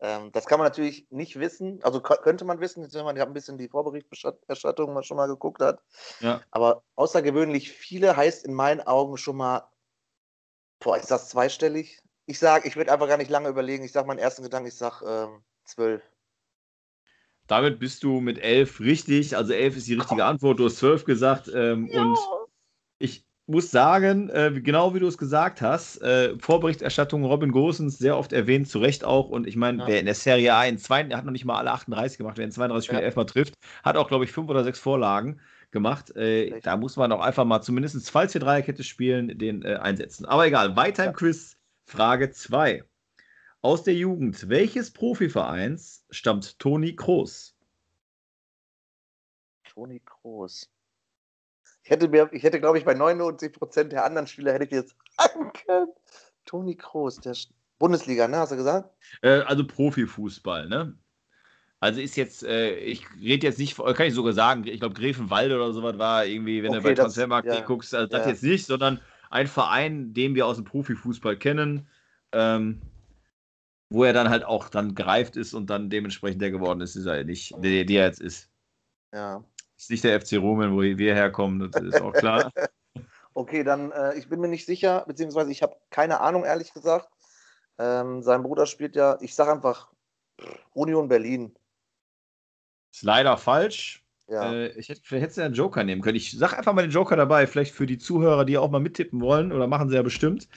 Ähm, 0.00 0.32
das 0.32 0.46
kann 0.46 0.58
man 0.58 0.66
natürlich 0.66 1.06
nicht 1.10 1.38
wissen. 1.38 1.80
Also 1.82 2.00
könnte 2.00 2.44
man 2.44 2.60
wissen, 2.60 2.82
jetzt, 2.82 2.94
wenn 2.94 3.04
man 3.04 3.16
ein 3.16 3.32
bisschen 3.32 3.56
die 3.56 3.68
Vorberichterstattung 3.68 4.92
mal 4.92 5.04
schon 5.04 5.16
mal 5.16 5.28
geguckt 5.28 5.62
hat. 5.62 5.80
Ja. 6.20 6.40
Aber 6.50 6.82
außergewöhnlich 6.96 7.70
viele 7.70 8.16
heißt 8.16 8.44
in 8.44 8.54
meinen 8.54 8.80
Augen 8.80 9.16
schon 9.16 9.36
mal 9.36 9.68
Boah, 10.80 10.96
ich 10.96 11.04
sag 11.04 11.20
zweistellig. 11.20 12.00
Ich 12.26 12.38
sag, 12.38 12.66
ich 12.66 12.76
würde 12.76 12.92
einfach 12.92 13.08
gar 13.08 13.18
nicht 13.18 13.30
lange 13.30 13.48
überlegen. 13.48 13.84
Ich 13.84 13.92
sag 13.92 14.06
meinen 14.06 14.18
ersten 14.18 14.42
Gedanken, 14.42 14.68
ich 14.68 14.74
sag 14.74 15.02
ähm, 15.02 15.42
zwölf. 15.64 16.02
Damit 17.46 17.78
bist 17.78 18.02
du 18.02 18.20
mit 18.20 18.38
elf 18.38 18.80
richtig. 18.80 19.36
Also 19.36 19.52
elf 19.52 19.76
ist 19.76 19.86
die 19.86 19.94
richtige 19.94 20.24
Antwort. 20.24 20.58
Du 20.58 20.64
hast 20.64 20.78
zwölf 20.78 21.04
gesagt. 21.04 21.48
Ähm, 21.54 21.86
ja. 21.86 22.02
Und 22.02 22.18
ich 22.98 23.24
muss 23.46 23.70
sagen, 23.70 24.28
äh, 24.30 24.50
genau 24.60 24.94
wie 24.94 24.98
du 24.98 25.06
es 25.06 25.18
gesagt 25.18 25.62
hast, 25.62 26.02
äh, 26.02 26.36
Vorberichterstattung 26.38 27.24
Robin 27.24 27.52
Gosens 27.52 27.98
sehr 27.98 28.18
oft 28.18 28.32
erwähnt, 28.32 28.68
zu 28.68 28.80
Recht 28.80 29.04
auch. 29.04 29.28
Und 29.28 29.46
ich 29.46 29.54
meine, 29.54 29.78
ja. 29.78 29.86
wer 29.86 30.00
in 30.00 30.06
der 30.06 30.16
Serie 30.16 30.52
A 30.52 30.64
in 30.64 30.78
zwei, 30.78 31.04
der 31.04 31.16
hat 31.16 31.24
noch 31.24 31.32
nicht 31.32 31.44
mal 31.44 31.56
alle 31.56 31.70
38 31.70 32.18
gemacht, 32.18 32.38
wer 32.38 32.44
in 32.44 32.50
32 32.50 32.86
Spielen 32.86 33.00
ja. 33.00 33.06
elfmal 33.06 33.26
trifft, 33.26 33.54
hat 33.84 33.96
auch, 33.96 34.08
glaube 34.08 34.24
ich, 34.24 34.32
fünf 34.32 34.50
oder 34.50 34.64
sechs 34.64 34.80
Vorlagen 34.80 35.40
gemacht. 35.70 36.14
Äh, 36.16 36.60
da 36.60 36.76
muss 36.76 36.96
man 36.96 37.12
auch 37.12 37.20
einfach 37.20 37.44
mal 37.44 37.62
zumindest, 37.62 38.10
falls 38.10 38.34
wir 38.34 38.40
Dreierkette 38.40 38.84
spielen, 38.84 39.38
den 39.38 39.62
äh, 39.62 39.76
einsetzen. 39.76 40.24
Aber 40.26 40.46
egal, 40.46 40.76
weiter 40.76 41.04
im 41.06 41.12
Quiz. 41.12 41.56
Frage 41.88 42.30
2. 42.30 42.84
Aus 43.62 43.84
der 43.84 43.94
Jugend 43.94 44.48
welches 44.48 44.92
Profivereins 44.92 46.04
stammt 46.10 46.58
Toni 46.58 46.96
Kroos? 46.96 47.56
Toni 49.64 50.00
Kroos. 50.00 50.68
Ich 51.82 51.90
hätte, 51.90 52.08
mir, 52.08 52.28
ich 52.32 52.42
hätte, 52.42 52.58
glaube 52.58 52.78
ich, 52.78 52.84
bei 52.84 52.94
99 52.94 53.52
Prozent 53.52 53.92
der 53.92 54.04
anderen 54.04 54.26
Spieler 54.26 54.52
hätte 54.52 54.64
ich 54.64 54.72
jetzt 54.72 54.96
sagen 55.18 55.52
können. 55.52 55.92
Toni 56.44 56.76
Kroos, 56.76 57.20
der 57.20 57.36
Bundesliga, 57.78 58.26
ne, 58.26 58.38
hast 58.38 58.52
du 58.52 58.56
gesagt? 58.56 58.90
Äh, 59.22 59.40
also 59.40 59.66
Profifußball, 59.66 60.68
ne? 60.68 60.96
Also 61.86 62.00
ist 62.00 62.16
jetzt, 62.16 62.42
äh, 62.42 62.74
ich 62.78 63.06
rede 63.22 63.46
jetzt 63.46 63.60
nicht, 63.60 63.76
kann 63.76 64.08
ich 64.08 64.14
sogar 64.14 64.32
sagen, 64.32 64.66
ich 64.66 64.80
glaube 64.80 64.96
Gräfenwalde 64.96 65.54
oder 65.54 65.72
sowas 65.72 65.96
war 65.98 66.26
irgendwie, 66.26 66.64
wenn 66.64 66.70
okay, 66.70 66.78
du 66.78 66.82
bei 66.82 66.94
Transfermarkt 66.94 67.46
ja, 67.46 67.60
guckst, 67.60 67.94
also 67.94 68.08
das 68.08 68.24
ja. 68.24 68.32
jetzt 68.32 68.42
nicht, 68.42 68.66
sondern 68.66 69.00
ein 69.30 69.46
Verein, 69.46 70.12
den 70.12 70.34
wir 70.34 70.48
aus 70.48 70.56
dem 70.56 70.64
Profifußball 70.64 71.36
kennen, 71.36 71.86
ähm, 72.32 72.82
wo 73.88 74.02
er 74.02 74.12
dann 74.12 74.30
halt 74.30 74.44
auch 74.44 74.68
dann 74.68 74.96
gereift 74.96 75.36
ist 75.36 75.54
und 75.54 75.70
dann 75.70 75.88
dementsprechend 75.88 76.42
der 76.42 76.50
geworden 76.50 76.80
ist, 76.80 76.96
ist 76.96 77.06
er 77.06 77.22
nicht, 77.22 77.54
der, 77.62 77.84
der 77.84 78.06
jetzt 78.06 78.20
ist. 78.20 78.50
Ja. 79.14 79.44
Ist 79.78 79.90
nicht 79.90 80.02
der 80.02 80.20
FC 80.20 80.38
Roman, 80.38 80.72
wo 80.72 80.80
wir 80.80 81.14
herkommen, 81.14 81.70
das 81.70 81.80
ist 81.80 82.00
auch 82.00 82.14
klar. 82.14 82.50
okay, 83.34 83.62
dann, 83.62 83.92
äh, 83.92 84.18
ich 84.18 84.28
bin 84.28 84.40
mir 84.40 84.48
nicht 84.48 84.66
sicher, 84.66 85.04
beziehungsweise 85.06 85.52
ich 85.52 85.62
habe 85.62 85.76
keine 85.90 86.18
Ahnung, 86.18 86.44
ehrlich 86.44 86.72
gesagt. 86.72 87.08
Ähm, 87.78 88.22
sein 88.22 88.42
Bruder 88.42 88.66
spielt 88.66 88.96
ja, 88.96 89.18
ich 89.20 89.36
sage 89.36 89.52
einfach 89.52 89.92
Union 90.72 91.06
Berlin. 91.06 91.54
Ist 92.96 93.02
leider 93.02 93.36
falsch. 93.36 94.02
Ja. 94.26 94.52
Äh, 94.52 94.68
ich 94.78 94.88
hätte, 94.88 95.02
vielleicht 95.04 95.22
hättest 95.22 95.36
du 95.36 95.42
ja 95.42 95.46
einen 95.46 95.54
Joker 95.54 95.84
nehmen 95.84 96.00
können. 96.00 96.16
Ich 96.16 96.32
sage 96.32 96.56
einfach 96.56 96.72
mal 96.72 96.80
den 96.80 96.90
Joker 96.90 97.14
dabei, 97.14 97.46
vielleicht 97.46 97.74
für 97.74 97.84
die 97.84 97.98
Zuhörer, 97.98 98.46
die 98.46 98.56
auch 98.56 98.70
mal 98.70 98.80
mittippen 98.80 99.20
wollen, 99.20 99.52
oder 99.52 99.66
machen 99.66 99.90
sie 99.90 99.96
ja 99.96 100.02
bestimmt. 100.02 100.48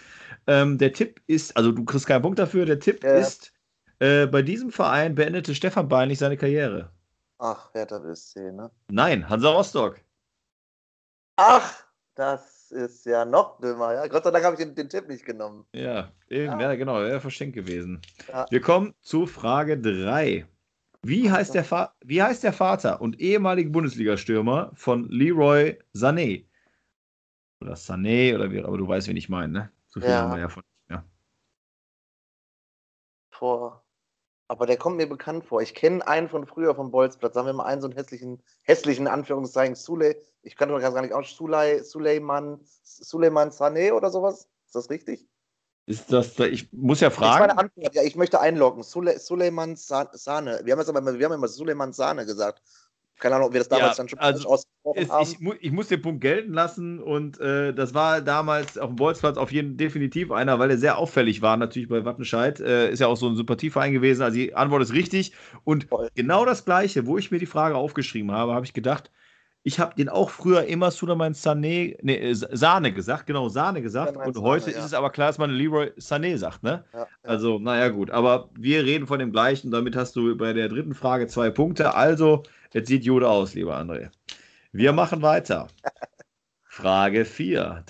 Ähm, 0.48 0.77
der 0.77 0.93
Tipp 0.93 1.22
ist, 1.27 1.58
also 1.58 1.74
du 1.74 1.84
kriegst 1.84 2.08
keinen 2.08 2.22
Punkt 2.22 2.39
dafür, 2.39 2.65
der 2.65 2.79
Tipp 2.79 3.03
ja. 3.03 3.17
ist, 3.17 3.51
äh, 4.00 4.25
bei 4.25 4.41
diesem 4.41 4.72
Verein 4.72 5.15
beendete 5.15 5.53
Stefan 5.53 5.89
Beinlich 5.89 6.19
seine 6.19 6.38
Karriere. 6.38 6.91
Ach, 7.39 7.74
Hertha 7.74 8.00
BSC, 8.00 8.53
ne? 8.53 8.72
Nein, 8.89 9.27
Hansa 9.27 9.50
Rostock. 9.50 10.00
Ach, 11.36 11.74
das 12.15 12.72
ist 12.72 13.05
ja 13.05 13.25
noch 13.25 13.60
dümmer, 13.60 13.96
ja. 13.96 14.08
Gott 14.08 14.24
sei 14.24 14.31
Dank 14.31 14.46
habe 14.46 14.55
ich 14.55 14.65
den, 14.65 14.75
den, 14.75 14.88
Tipp 14.88 15.10
nicht 15.10 15.25
genommen. 15.25 15.65
Ja, 15.74 16.13
eben, 16.29 16.58
ja. 16.58 16.72
ja 16.72 16.75
genau, 16.75 17.01
wäre 17.01 17.19
verschenkt 17.19 17.55
gewesen. 17.55 18.01
Wir 18.50 18.62
kommen 18.62 18.93
zu 19.01 19.25
Frage 19.25 19.77
3. 19.77 20.48
Wie 21.01 21.32
heißt, 21.32 21.53
der 21.53 21.94
wie 22.01 22.22
heißt 22.22 22.44
der 22.44 22.53
Vater 22.53 23.01
und 23.01 23.20
ehemalige 23.20 23.70
Bundesliga-Stürmer 23.70 24.72
von 24.74 25.08
Leroy 25.10 25.79
Sané? 25.94 26.46
Oder 27.62 27.74
Sané, 27.74 28.36
oder 28.36 28.51
wie, 28.51 28.62
aber 28.62 28.77
du 28.77 28.88
weißt, 28.88 29.08
wen 29.08 29.18
ich 29.18 29.29
meine, 29.29 29.51
ne? 29.51 29.72
So 29.88 30.00
viel 30.00 30.10
ja. 30.10 30.22
haben 30.22 30.32
wir 30.32 30.39
ja 30.39 30.50
von. 30.50 30.63
Ja. 30.89 31.03
Vor. 33.32 33.84
Aber 34.48 34.65
der 34.65 34.77
kommt 34.77 34.98
mir 34.98 35.08
bekannt 35.08 35.46
vor. 35.46 35.62
Ich 35.62 35.75
kenne 35.75 36.06
einen 36.08 36.27
von 36.27 36.46
früher 36.46 36.74
vom 36.75 36.91
Bolzplatz. 36.91 37.34
Sagen 37.34 37.48
wir 37.48 37.53
mal 37.53 37.65
einen 37.65 37.82
so 37.82 37.88
einen 37.88 37.96
hässlichen, 37.96 38.41
hässlichen 38.63 39.08
Anführungszeichen, 39.08 39.75
Sule, 39.75 40.22
ich 40.41 40.56
kann 40.56 40.70
doch 40.70 40.79
gar 40.79 41.01
nicht 41.01 41.13
aus, 41.13 41.36
Suley, 41.36 41.84
Suleiman, 41.84 42.60
Suleiman 42.84 43.50
Sané 43.50 43.94
oder 43.94 44.10
sowas. 44.10 44.50
Ist 44.65 44.75
das 44.75 44.89
richtig? 44.89 45.27
Ist 45.89 46.13
das, 46.13 46.38
ich 46.38 46.72
muss 46.72 47.00
ja 47.00 47.10
fragen. 47.10 47.48
Das 47.48 47.50
ist 47.50 47.55
meine 47.55 47.58
Antwort, 47.58 47.96
ja, 47.96 48.03
ich 48.03 48.15
möchte 48.15 48.39
einloggen. 48.39 48.84
Sule, 48.84 49.17
Suleiman 49.17 49.75
Sahne. 49.75 50.62
Wir 50.63 50.74
haben, 50.74 50.79
jetzt 50.79 50.88
aber, 50.88 51.17
wir 51.17 51.25
haben 51.25 51.34
immer 51.34 51.48
Suleiman 51.48 51.93
Sahne 51.93 52.27
gesagt. 52.27 52.62
Keine 53.17 53.36
Ahnung, 53.36 53.48
ob 53.48 53.53
wir 53.53 53.62
das 53.62 53.69
damals 53.69 53.98
ja, 53.98 54.03
dann 54.03 54.10
schon 54.10 54.19
also 54.19 54.50
ausgesprochen 54.50 55.01
ist, 55.01 55.12
haben. 55.12 55.24
Ich, 55.24 55.39
mu 55.39 55.53
ich, 55.60 55.72
muss 55.72 55.88
den 55.88 56.03
Punkt 56.03 56.22
gelten 56.22 56.53
lassen 56.53 57.00
und 57.00 57.39
äh, 57.39 57.74
das 57.74 57.96
war 57.96 58.22
damals 58.22 58.77
auf 58.77 58.89
dem 58.89 58.98
Bolzplatz 58.98 59.38
auf 59.38 59.51
jeden 59.51 59.77
definitiv 59.77 60.31
einer, 60.31 60.60
weil 60.60 60.69
er 60.69 60.77
sehr 60.77 61.00
auffällig 61.00 61.41
war, 61.41 61.58
natürlich 61.58 61.89
bei 61.89 62.05
Wattenscheid. 62.05 62.60
Äh, 62.60 62.91
ist 62.91 63.00
ja 63.00 63.08
auch 63.08 63.17
so 63.17 63.27
ein 63.27 63.36
Sympathieverein 63.36 63.91
gewesen. 63.91 64.22
Also 64.22 64.36
die 64.36 64.53
Antwort 64.53 64.84
ist 64.84 64.93
richtig. 64.93 65.34
Und 65.63 65.86
Voll. 65.86 66.10
genau 66.13 66.46
das 66.46 66.65
Gleiche, 66.65 67.08
wo 67.08 67.17
ich 67.17 67.31
mir 67.31 67.39
die 67.39 67.48
Frage 67.48 67.75
aufgeschrieben 67.75 68.31
habe, 68.31 68.53
habe 68.53 68.65
ich 68.67 68.74
gedacht, 68.74 69.10
ich 69.63 69.79
habe 69.79 69.95
den 69.95 70.09
auch 70.09 70.29
früher 70.29 70.63
immer 70.63 70.89
Suleiman 70.89 71.33
Sané, 71.33 71.97
nee, 72.01 72.15
äh, 72.15 72.33
Sahne 72.33 72.93
gesagt, 72.93 73.25
genau, 73.27 73.49
Sahne 73.49 73.81
gesagt. 73.81 74.15
Und 74.15 74.37
heute 74.37 74.65
Sahne, 74.65 74.73
ja. 74.73 74.79
ist 74.79 74.85
es 74.85 74.93
aber 74.93 75.09
klar, 75.09 75.27
dass 75.27 75.37
man 75.37 75.51
Leroy 75.51 75.91
Sané 75.97 76.37
sagt, 76.37 76.63
ne? 76.63 76.85
Ja, 76.93 76.99
ja. 76.99 77.07
Also, 77.23 77.59
naja, 77.59 77.89
gut. 77.89 78.09
Aber 78.11 78.49
wir 78.57 78.83
reden 78.85 79.07
von 79.07 79.19
dem 79.19 79.31
gleichen. 79.31 79.71
Damit 79.71 79.95
hast 79.95 80.15
du 80.15 80.35
bei 80.37 80.53
der 80.53 80.69
dritten 80.69 80.95
Frage 80.95 81.27
zwei 81.27 81.49
Punkte. 81.49 81.93
Also, 81.93 82.43
jetzt 82.73 82.87
sieht 82.87 83.03
Jude 83.03 83.27
aus, 83.27 83.53
lieber 83.53 83.77
André. 83.77 84.09
Wir 84.71 84.93
machen 84.93 85.21
weiter. 85.21 85.67
Frage 86.63 87.25
4. 87.25 87.83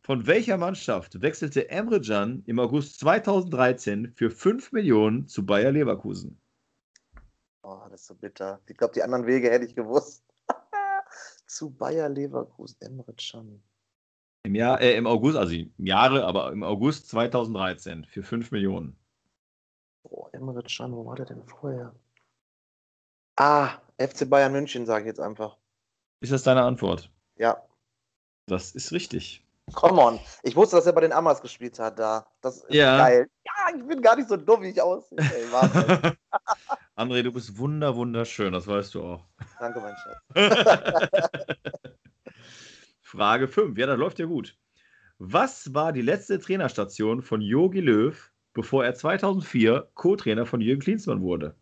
Von 0.00 0.26
welcher 0.26 0.56
Mannschaft 0.56 1.20
wechselte 1.20 1.68
Emre 1.68 2.00
Can 2.00 2.42
im 2.46 2.58
August 2.60 3.00
2013 3.00 4.12
für 4.14 4.30
5 4.30 4.72
Millionen 4.72 5.26
zu 5.26 5.44
Bayer 5.44 5.72
Leverkusen? 5.72 6.40
Oh, 7.68 7.80
das 7.90 8.02
ist 8.02 8.06
so 8.06 8.14
bitter. 8.14 8.60
Ich 8.68 8.76
glaube, 8.76 8.94
die 8.94 9.02
anderen 9.02 9.26
Wege 9.26 9.50
hätte 9.50 9.64
ich 9.64 9.74
gewusst. 9.74 10.24
Zu 11.48 11.70
Bayer 11.70 12.08
Leverkusen, 12.08 12.76
Emre 12.80 13.12
Can. 13.14 13.60
Im 14.44 14.54
Jahr, 14.54 14.80
äh, 14.80 14.96
im 14.96 15.08
August, 15.08 15.36
also 15.36 15.52
im 15.52 15.72
Jahre, 15.84 16.24
aber 16.24 16.52
im 16.52 16.62
August 16.62 17.08
2013 17.08 18.04
für 18.04 18.22
5 18.22 18.52
Millionen. 18.52 18.96
Oh, 20.04 20.28
Emre 20.30 20.62
Can, 20.62 20.94
wo 20.94 21.04
war 21.06 21.16
der 21.16 21.26
denn 21.26 21.42
vorher? 21.42 21.92
Ah, 23.34 23.78
FC 23.98 24.30
Bayern 24.30 24.52
München, 24.52 24.86
sage 24.86 25.02
ich 25.02 25.08
jetzt 25.08 25.20
einfach. 25.20 25.56
Ist 26.20 26.30
das 26.30 26.44
deine 26.44 26.62
Antwort? 26.62 27.10
Ja. 27.34 27.60
Das 28.46 28.76
ist 28.76 28.92
richtig. 28.92 29.44
Come 29.74 30.00
on. 30.00 30.20
Ich 30.44 30.54
wusste, 30.54 30.76
dass 30.76 30.86
er 30.86 30.92
bei 30.92 31.00
den 31.00 31.12
Amas 31.12 31.42
gespielt 31.42 31.80
hat 31.80 31.98
da. 31.98 32.26
Das 32.40 32.58
ist 32.58 32.72
ja. 32.72 32.96
geil. 32.96 33.28
Ja, 33.44 33.76
ich 33.76 33.84
bin 33.84 34.00
gar 34.00 34.14
nicht 34.14 34.28
so 34.28 34.36
dumm, 34.36 34.62
wie 34.62 34.68
ich 34.68 34.80
aussehe. 34.80 35.18
Ey, 35.18 35.46
André, 36.96 37.22
du 37.22 37.30
bist 37.30 37.58
wunder, 37.58 37.94
wunderschön, 37.94 38.54
das 38.54 38.66
weißt 38.66 38.94
du 38.94 39.02
auch. 39.02 39.24
Danke, 39.60 39.80
mein 39.80 39.94
Schatz. 39.96 40.18
Frage 43.02 43.48
5. 43.48 43.76
Ja, 43.76 43.86
das 43.86 43.98
läuft 43.98 44.18
ja 44.18 44.24
gut. 44.24 44.56
Was 45.18 45.74
war 45.74 45.92
die 45.92 46.02
letzte 46.02 46.38
Trainerstation 46.38 47.22
von 47.22 47.42
Jogi 47.42 47.80
Löw, 47.80 48.32
bevor 48.54 48.84
er 48.84 48.94
2004 48.94 49.90
Co-Trainer 49.94 50.46
von 50.46 50.62
Jürgen 50.62 50.80
Klinsmann 50.80 51.20
wurde? 51.20 51.54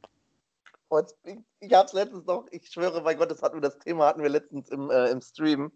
Ich, 1.58 1.72
habe 1.72 1.86
es 1.86 1.92
letztens 1.92 2.26
noch, 2.26 2.46
ich 2.52 2.70
schwöre, 2.70 3.02
mein 3.02 3.18
Gott, 3.18 3.30
das 3.30 3.42
hatten 3.42 3.56
wir, 3.56 3.60
das 3.62 3.78
Thema 3.80 4.06
hatten 4.06 4.22
wir 4.22 4.28
letztens 4.28 4.68
im, 4.68 4.88
äh, 4.90 5.10
im 5.10 5.20
Stream. 5.20 5.72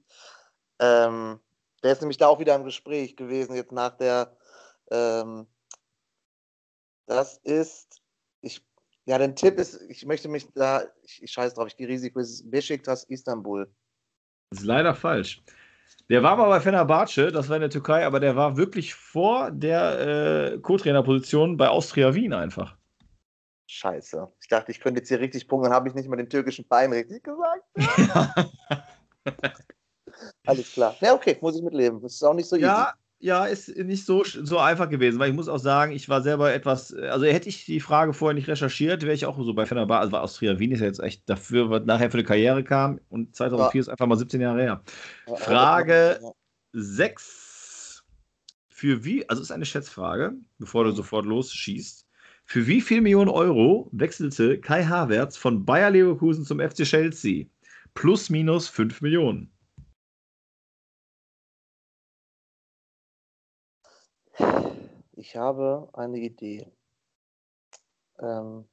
Ähm, 0.78 1.40
der 1.82 1.92
ist 1.92 2.00
nämlich 2.00 2.18
da 2.18 2.28
auch 2.28 2.38
wieder 2.38 2.54
im 2.54 2.64
Gespräch 2.64 3.16
gewesen, 3.16 3.56
jetzt 3.56 3.72
nach 3.72 3.96
der. 3.96 4.36
Ähm, 4.90 5.48
das 7.06 7.38
ist, 7.38 7.87
ja, 9.08 9.16
der 9.16 9.34
Tipp 9.34 9.58
ist, 9.58 9.80
ich 9.88 10.04
möchte 10.04 10.28
mich 10.28 10.46
da, 10.54 10.82
ich, 11.02 11.22
ich 11.22 11.32
scheiße 11.32 11.54
drauf, 11.54 11.66
ich 11.68 11.76
gehe 11.78 11.88
Risiko, 11.88 12.20
es 12.20 12.30
ist 12.30 12.50
Besiktas 12.50 13.04
Istanbul. 13.04 13.66
Das 14.50 14.60
ist 14.60 14.66
leider 14.66 14.94
falsch. 14.94 15.42
Der 16.10 16.22
war 16.22 16.36
mal 16.36 16.48
bei 16.48 16.60
Fenerbahce, 16.60 17.32
das 17.32 17.48
war 17.48 17.56
in 17.56 17.62
der 17.62 17.70
Türkei, 17.70 18.04
aber 18.04 18.20
der 18.20 18.36
war 18.36 18.58
wirklich 18.58 18.94
vor 18.94 19.50
der 19.50 20.52
äh, 20.52 20.58
Co-Trainer-Position 20.58 21.56
bei 21.56 21.68
Austria 21.68 22.14
Wien 22.14 22.34
einfach. 22.34 22.76
Scheiße. 23.70 24.30
Ich 24.42 24.48
dachte, 24.48 24.72
ich 24.72 24.80
könnte 24.80 25.00
jetzt 25.00 25.08
hier 25.08 25.20
richtig 25.20 25.48
punkten, 25.48 25.70
dann 25.70 25.74
habe 25.74 25.88
ich 25.88 25.94
nicht 25.94 26.08
mal 26.08 26.16
den 26.16 26.28
türkischen 26.28 26.66
Verein 26.66 26.92
richtig 26.92 27.24
gesagt. 27.24 27.64
Ja. 29.24 29.34
Alles 30.46 30.72
klar. 30.72 30.96
Ja, 31.00 31.14
okay, 31.14 31.36
muss 31.40 31.56
ich 31.56 31.62
mitleben. 31.62 32.00
Das 32.00 32.14
ist 32.14 32.22
auch 32.22 32.32
nicht 32.32 32.48
so 32.48 32.56
easy 32.56 32.64
ja, 32.64 32.94
ist 33.20 33.76
nicht 33.76 34.04
so, 34.04 34.22
so 34.24 34.58
einfach 34.58 34.88
gewesen, 34.88 35.18
weil 35.18 35.30
ich 35.30 35.34
muss 35.34 35.48
auch 35.48 35.58
sagen, 35.58 35.92
ich 35.92 36.08
war 36.08 36.22
selber 36.22 36.52
etwas, 36.52 36.94
also 36.94 37.26
hätte 37.26 37.48
ich 37.48 37.64
die 37.64 37.80
Frage 37.80 38.12
vorher 38.12 38.34
nicht 38.34 38.48
recherchiert, 38.48 39.02
wäre 39.02 39.14
ich 39.14 39.26
auch 39.26 39.42
so 39.42 39.54
bei 39.54 39.66
Fenerbahce, 39.66 40.00
also 40.00 40.12
war 40.12 40.22
Austria 40.22 40.58
Wien 40.58 40.70
ist 40.70 40.80
ja 40.80 40.86
jetzt 40.86 41.00
echt 41.00 41.28
dafür, 41.28 41.68
was 41.68 41.84
nachher 41.84 42.10
für 42.10 42.18
eine 42.18 42.26
Karriere 42.26 42.62
kam 42.62 43.00
und 43.08 43.34
2004 43.34 43.78
ja. 43.78 43.80
ist 43.80 43.88
einfach 43.88 44.06
mal 44.06 44.16
17 44.16 44.40
Jahre 44.40 44.60
her. 44.60 44.82
Ja, 45.26 45.36
Frage 45.36 46.20
ja. 46.22 46.30
6. 46.72 48.04
Für 48.68 49.04
wie, 49.04 49.28
also 49.28 49.42
ist 49.42 49.50
eine 49.50 49.64
Schätzfrage, 49.64 50.34
bevor 50.58 50.84
du 50.84 50.90
mhm. 50.90 50.96
sofort 50.96 51.26
losschießt. 51.26 52.06
Für 52.44 52.66
wie 52.66 52.80
viel 52.80 53.00
Millionen 53.00 53.28
Euro 53.28 53.90
wechselte 53.92 54.60
Kai 54.60 54.84
Havertz 54.84 55.36
von 55.36 55.64
Bayer 55.64 55.90
Leverkusen 55.90 56.44
zum 56.44 56.60
FC 56.60 56.84
Chelsea? 56.84 57.46
Plus 57.94 58.30
minus 58.30 58.68
5 58.68 59.00
Millionen. 59.00 59.50
Ich 65.18 65.34
habe 65.34 65.88
eine 65.94 66.18
Idee. 66.18 66.70
Ähm, 68.20 68.68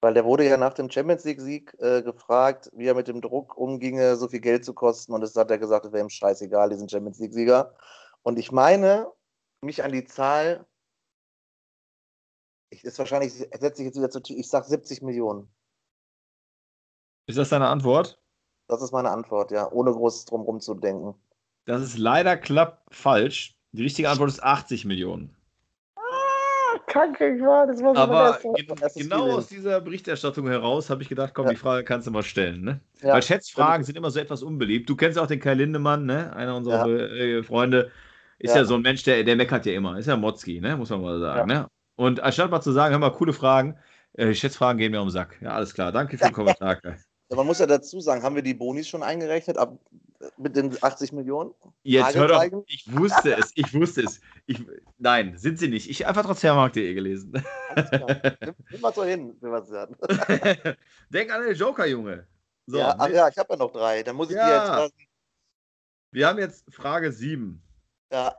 weil 0.00 0.14
der 0.14 0.24
wurde 0.24 0.48
ja 0.48 0.56
nach 0.56 0.72
dem 0.72 0.90
Champions 0.90 1.24
League-Sieg 1.24 1.76
äh, 1.80 2.02
gefragt, 2.02 2.70
wie 2.72 2.86
er 2.86 2.94
mit 2.94 3.06
dem 3.06 3.20
Druck 3.20 3.58
umginge, 3.58 4.16
so 4.16 4.28
viel 4.28 4.40
Geld 4.40 4.64
zu 4.64 4.72
kosten. 4.72 5.12
Und 5.12 5.20
das 5.20 5.36
hat 5.36 5.50
er 5.50 5.58
gesagt, 5.58 5.84
es 5.84 5.92
wäre 5.92 6.02
ihm 6.02 6.08
scheißegal, 6.08 6.70
diesen 6.70 6.88
Champions 6.88 7.18
League-Sieger. 7.18 7.74
Und 8.22 8.38
ich 8.38 8.52
meine, 8.52 9.12
mich 9.60 9.84
an 9.84 9.92
die 9.92 10.06
Zahl, 10.06 10.66
ich, 12.70 12.82
ist 12.82 12.98
wahrscheinlich, 12.98 13.34
setze 13.34 13.82
ich 13.82 13.86
jetzt 13.86 13.98
wieder 13.98 14.10
zu, 14.10 14.20
ich 14.26 14.48
sage 14.48 14.66
70 14.66 15.02
Millionen. 15.02 15.54
Ist 17.26 17.36
das 17.36 17.50
deine 17.50 17.68
Antwort? 17.68 18.18
Das 18.68 18.80
ist 18.80 18.92
meine 18.92 19.10
Antwort, 19.10 19.50
ja, 19.50 19.70
ohne 19.70 19.92
groß 19.92 20.24
drum 20.24 20.40
rumzudenken. 20.40 21.14
Das 21.66 21.82
ist 21.82 21.98
leider 21.98 22.38
klapp 22.38 22.82
falsch. 22.90 23.55
Die 23.76 23.82
richtige 23.82 24.08
Antwort 24.08 24.30
ist 24.30 24.42
80 24.42 24.86
Millionen. 24.86 25.36
Ah, 25.96 26.78
kacke, 26.86 27.36
ich 27.36 27.42
war, 27.42 27.66
das 27.66 27.82
war 27.82 27.94
so 27.94 28.00
Aber 28.00 28.38
gen 28.42 28.66
genau 28.66 28.88
Feeling. 28.88 29.36
aus 29.36 29.48
dieser 29.48 29.80
Berichterstattung 29.82 30.48
heraus 30.48 30.88
habe 30.88 31.02
ich 31.02 31.10
gedacht, 31.10 31.34
komm, 31.34 31.44
ja. 31.46 31.50
die 31.52 31.58
Frage 31.58 31.84
kannst 31.84 32.06
du 32.06 32.10
mal 32.10 32.22
stellen. 32.22 32.62
Ne? 32.62 32.80
Ja. 33.02 33.12
Weil 33.12 33.22
Schätzfragen 33.22 33.84
sind 33.84 33.98
immer 33.98 34.10
so 34.10 34.18
etwas 34.18 34.42
unbeliebt. 34.42 34.88
Du 34.88 34.96
kennst 34.96 35.18
auch 35.18 35.26
den 35.26 35.40
Kai 35.40 35.52
Lindemann, 35.52 36.06
ne? 36.06 36.34
einer 36.34 36.56
unserer 36.56 36.88
ja. 36.88 36.96
Äh, 36.96 37.42
Freunde. 37.42 37.90
Ist 38.38 38.54
ja. 38.54 38.64
so 38.64 38.74
ein 38.76 38.82
Mensch, 38.82 39.02
der, 39.02 39.24
der 39.24 39.36
meckert 39.36 39.66
ja 39.66 39.74
immer. 39.74 39.98
Ist 39.98 40.06
ja 40.06 40.16
Motzki, 40.16 40.60
ne? 40.60 40.76
muss 40.76 40.90
man 40.90 41.02
mal 41.02 41.20
sagen. 41.20 41.48
Ne? 41.48 41.66
Und 41.96 42.20
anstatt 42.20 42.50
mal 42.50 42.62
zu 42.62 42.72
sagen, 42.72 42.92
hör 42.92 42.98
mal, 42.98 43.12
coole 43.12 43.34
Fragen, 43.34 43.78
äh, 44.14 44.32
Schätzfragen 44.32 44.78
gehen 44.78 44.92
mir 44.92 45.00
um 45.00 45.08
den 45.08 45.12
Sack. 45.12 45.36
Ja, 45.42 45.50
alles 45.50 45.74
klar. 45.74 45.92
Danke 45.92 46.16
für 46.16 46.24
den 46.24 46.32
Kommentar, 46.34 46.76
man 47.34 47.46
muss 47.46 47.58
ja 47.58 47.66
dazu 47.66 48.00
sagen, 48.00 48.22
haben 48.22 48.36
wir 48.36 48.42
die 48.42 48.54
Bonis 48.54 48.88
schon 48.88 49.02
eingerechnet 49.02 49.58
ab, 49.58 49.78
mit 50.36 50.56
den 50.56 50.76
80 50.80 51.12
Millionen? 51.12 51.52
Jetzt 51.82 52.14
hör 52.14 52.28
doch, 52.28 52.64
ich 52.66 52.84
wusste 52.96 53.36
es, 53.36 53.52
ich 53.54 53.74
wusste 53.74 54.02
es. 54.02 54.20
Ich, 54.46 54.64
nein, 54.98 55.36
sind 55.36 55.58
sie 55.58 55.68
nicht. 55.68 55.90
Ich 55.90 56.02
habe 56.02 56.10
einfach 56.10 56.26
transfermarkt.de 56.26 56.94
gelesen. 56.94 57.32
Nimm 58.70 58.80
mal 58.80 58.94
so 58.94 59.04
hin, 59.04 59.36
Sebastian. 59.40 59.96
Denk 61.10 61.32
an 61.32 61.42
den 61.42 61.54
Joker, 61.54 61.86
Junge. 61.86 62.26
So, 62.66 62.78
ja, 62.78 62.94
ach 62.98 63.08
ja, 63.08 63.28
ich 63.28 63.38
habe 63.38 63.52
ja 63.52 63.56
noch 63.56 63.72
drei. 63.72 64.02
Dann 64.02 64.16
muss 64.16 64.30
ich 64.30 64.36
ja. 64.36 64.76
die 64.76 64.82
jetzt. 64.82 64.94
Wir 66.12 66.28
haben 66.28 66.38
jetzt 66.38 66.64
Frage 66.72 67.12
7. 67.12 67.62
Ja. 68.12 68.34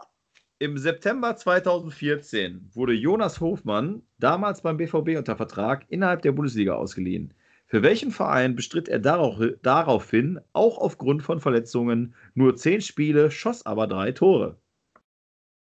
Im 0.60 0.78
September 0.78 1.36
2014 1.36 2.72
wurde 2.74 2.94
Jonas 2.94 3.40
Hofmann, 3.40 4.02
damals 4.18 4.62
beim 4.62 4.78
BVB 4.78 5.18
unter 5.18 5.36
Vertrag, 5.36 5.86
innerhalb 5.90 6.24
der 6.24 6.32
Bundesliga 6.32 6.74
ausgeliehen. 6.74 7.34
Für 7.68 7.84
welchen 7.84 8.12
Verein 8.12 8.56
bestritt 8.56 8.88
er 8.88 9.00
darauf, 9.00 9.40
daraufhin, 9.62 10.40
auch 10.54 10.78
aufgrund 10.78 11.22
von 11.22 11.42
Verletzungen, 11.42 12.16
nur 12.34 12.56
zehn 12.56 12.82
Spiele, 12.82 13.30
schoss 13.30 13.66
aber 13.66 13.88
drei 13.88 14.14
Tore? 14.14 14.58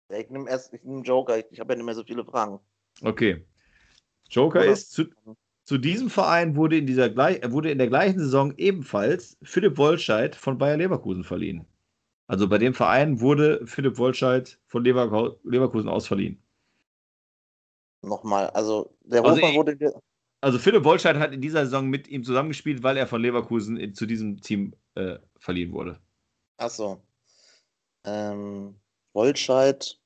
Ich 0.08 0.30
nehme 0.30 0.48
erst 0.48 0.72
ich 0.72 0.84
nehm 0.84 1.02
Joker, 1.02 1.38
ich, 1.38 1.58
habe 1.58 1.72
ja 1.72 1.76
nicht 1.76 1.84
mehr 1.84 1.94
so 1.94 2.04
viele 2.04 2.24
Fragen. 2.24 2.60
Okay. 3.02 3.44
Joker 4.30 4.60
Oder? 4.60 4.70
ist, 4.70 4.92
zu, 4.92 5.06
zu, 5.64 5.76
diesem 5.76 6.08
Verein 6.08 6.54
wurde 6.54 6.78
in, 6.78 6.86
dieser, 6.86 7.14
wurde 7.50 7.70
in 7.72 7.78
der 7.78 7.88
gleichen 7.88 8.20
Saison 8.20 8.54
ebenfalls 8.56 9.36
Philipp 9.42 9.76
Wollscheid 9.76 10.36
von 10.36 10.56
Bayer 10.56 10.76
Leverkusen 10.76 11.24
verliehen. 11.24 11.66
Also 12.28 12.48
bei 12.48 12.58
dem 12.58 12.74
Verein 12.74 13.20
wurde 13.20 13.66
Philipp 13.66 13.98
Wollscheid 13.98 14.60
von 14.66 14.84
Leverkusen 14.84 15.88
aus 15.88 16.06
verliehen. 16.06 16.40
Nochmal, 18.02 18.50
also 18.50 18.94
der 19.00 19.24
also 19.24 19.36
Hofmann 19.36 19.56
wurde 19.56 19.76
also 20.40 20.58
Philipp 20.58 20.84
Wollscheid 20.84 21.16
hat 21.16 21.32
in 21.32 21.40
dieser 21.40 21.64
Saison 21.64 21.88
mit 21.88 22.08
ihm 22.08 22.24
zusammengespielt, 22.24 22.82
weil 22.82 22.96
er 22.96 23.06
von 23.06 23.20
Leverkusen 23.20 23.94
zu 23.94 24.06
diesem 24.06 24.40
Team 24.40 24.74
äh, 24.94 25.18
verliehen 25.38 25.72
wurde. 25.72 26.00
Achso. 26.58 27.02
Ähm, 28.04 28.78
Wollscheid. 29.12 29.98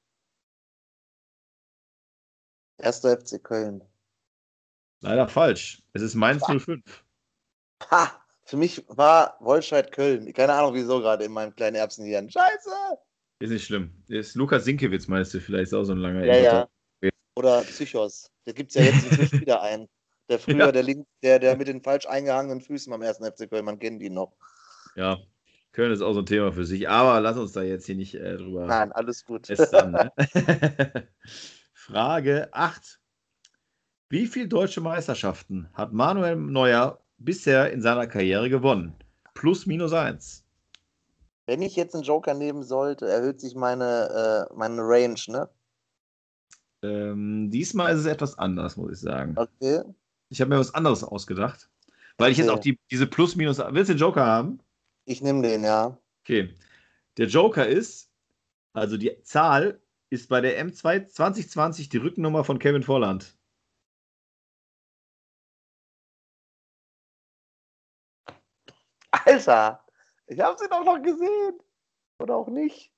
Erster 2.79 3.18
FC 3.18 3.42
Köln. 3.42 3.83
Leider 5.01 5.29
falsch. 5.29 5.83
Es 5.92 6.03
ist 6.03 6.14
Mainz 6.14 6.45
05. 6.45 7.05
Ha! 7.90 8.18
Für 8.45 8.57
mich 8.57 8.85
war 8.88 9.37
Wollscheid 9.40 9.92
Köln. 9.92 10.33
Keine 10.33 10.53
Ahnung, 10.53 10.75
wieso 10.75 11.01
gerade 11.01 11.25
in 11.25 11.33
meinem 11.33 11.55
kleinen 11.55 11.77
Erbsenhirn. 11.77 12.31
Scheiße! 12.31 12.71
Ist 13.40 13.51
nicht 13.51 13.64
schlimm. 13.64 13.92
Ist 14.09 14.35
Lukas 14.35 14.64
Sinkewitz, 14.64 15.09
meinst 15.09 15.35
du, 15.35 15.40
vielleicht 15.40 15.64
ist 15.64 15.75
auch 15.75 15.85
so 15.85 15.92
ein 15.92 15.99
langer 15.99 16.25
Ja, 16.25 16.37
ja. 16.37 16.68
Oder 17.37 17.62
Psychos. 17.62 18.31
Da 18.45 18.53
gibt 18.53 18.71
es 18.71 18.75
ja 18.75 18.83
jetzt 18.83 19.33
wieder 19.40 19.62
einen. 19.62 19.88
Der 20.33 20.38
früher, 20.38 20.57
ja. 20.57 20.73
der, 20.73 20.83
Link, 20.83 21.07
der, 21.23 21.38
der 21.38 21.59
mit 21.59 21.68
den 21.68 21.83
falsch 21.83 22.07
eingehangenen 22.07 22.62
Füßen 22.62 22.90
beim 22.90 23.03
ersten 23.03 23.23
FC 23.27 23.51
Köln, 23.51 23.66
man 23.66 23.79
kennt 23.79 24.01
ihn 24.01 24.14
noch. 24.14 24.33
Ja, 24.97 25.18
Köln 25.73 25.92
ist 25.92 26.01
auch 26.01 26.14
so 26.14 26.21
ein 26.21 26.27
Thema 26.27 26.53
für 26.53 26.64
sich, 26.64 26.88
aber 26.88 27.21
lass 27.21 27.37
uns 27.37 27.53
da 27.53 27.61
jetzt 27.61 27.85
hier 27.85 27.97
nicht 27.97 28.14
äh, 28.14 28.38
drüber. 28.38 28.64
Nein, 28.64 28.92
alles 28.92 29.27
gut. 29.27 29.51
An, 29.75 29.90
ne? 29.90 30.12
Frage 31.75 32.49
8. 32.51 32.99
Wie 34.09 34.27
viele 34.27 34.49
deutsche 34.49 34.81
Meisterschaften 34.81 35.68
hat 35.75 35.92
Manuel 35.92 36.37
Neuer 36.37 36.99
bisher 37.18 37.71
in 37.71 37.83
seiner 37.83 38.07
Karriere 38.07 38.49
gewonnen? 38.49 38.95
Plus, 39.35 39.66
minus 39.66 39.92
eins. 39.92 40.47
Wenn 41.45 41.61
ich 41.61 41.77
jetzt 41.77 41.95
einen 41.95 42.05
Joker 42.05 42.33
nehmen 42.33 42.62
sollte, 42.62 43.07
erhöht 43.07 43.38
sich 43.38 43.55
meine, 43.55 44.49
äh, 44.51 44.55
meine 44.55 44.81
Range, 44.81 45.21
ne? 45.27 45.51
Ähm, 46.83 47.51
diesmal 47.51 47.92
ist 47.92 48.01
es 48.01 48.07
etwas 48.07 48.38
anders, 48.38 48.79
muss 48.79 48.92
ich 48.92 49.01
sagen. 49.01 49.35
Okay. 49.37 49.83
Ich 50.33 50.40
habe 50.40 50.49
mir 50.49 50.59
was 50.59 50.75
anderes 50.75 51.05
ausgedacht. 51.05 51.68
Weil 52.16 52.27
okay. 52.27 52.33
ich 52.33 52.38
jetzt 52.38 52.49
auch 52.49 52.59
die, 52.59 52.81
diese 52.90 53.07
Plus-Minus. 53.07 53.59
Willst 53.59 53.90
du 53.90 53.95
den 53.95 54.01
Joker 54.01 54.25
haben? 54.25 54.61
Ich 55.05 55.21
nehme 55.21 55.42
den, 55.42 55.62
ja. 55.62 55.99
Okay. 56.23 56.55
Der 57.18 57.27
Joker 57.27 57.66
ist, 57.66 58.11
also 58.73 58.97
die 58.97 59.21
Zahl 59.25 59.83
ist 60.09 60.31
bei 60.31 60.40
der 60.40 60.59
M2 60.64 61.07
2020 61.07 61.90
die 61.90 61.99
Rückennummer 61.99 62.45
von 62.45 62.59
Kevin 62.59 62.83
Volland. 62.83 63.37
Alter, 69.11 69.85
ich 70.29 70.40
habe 70.40 70.59
sie 70.59 70.68
doch 70.71 70.83
noch 70.83 71.03
gesehen. 71.03 71.59
Oder 72.18 72.37
auch 72.37 72.49
nicht. 72.49 72.90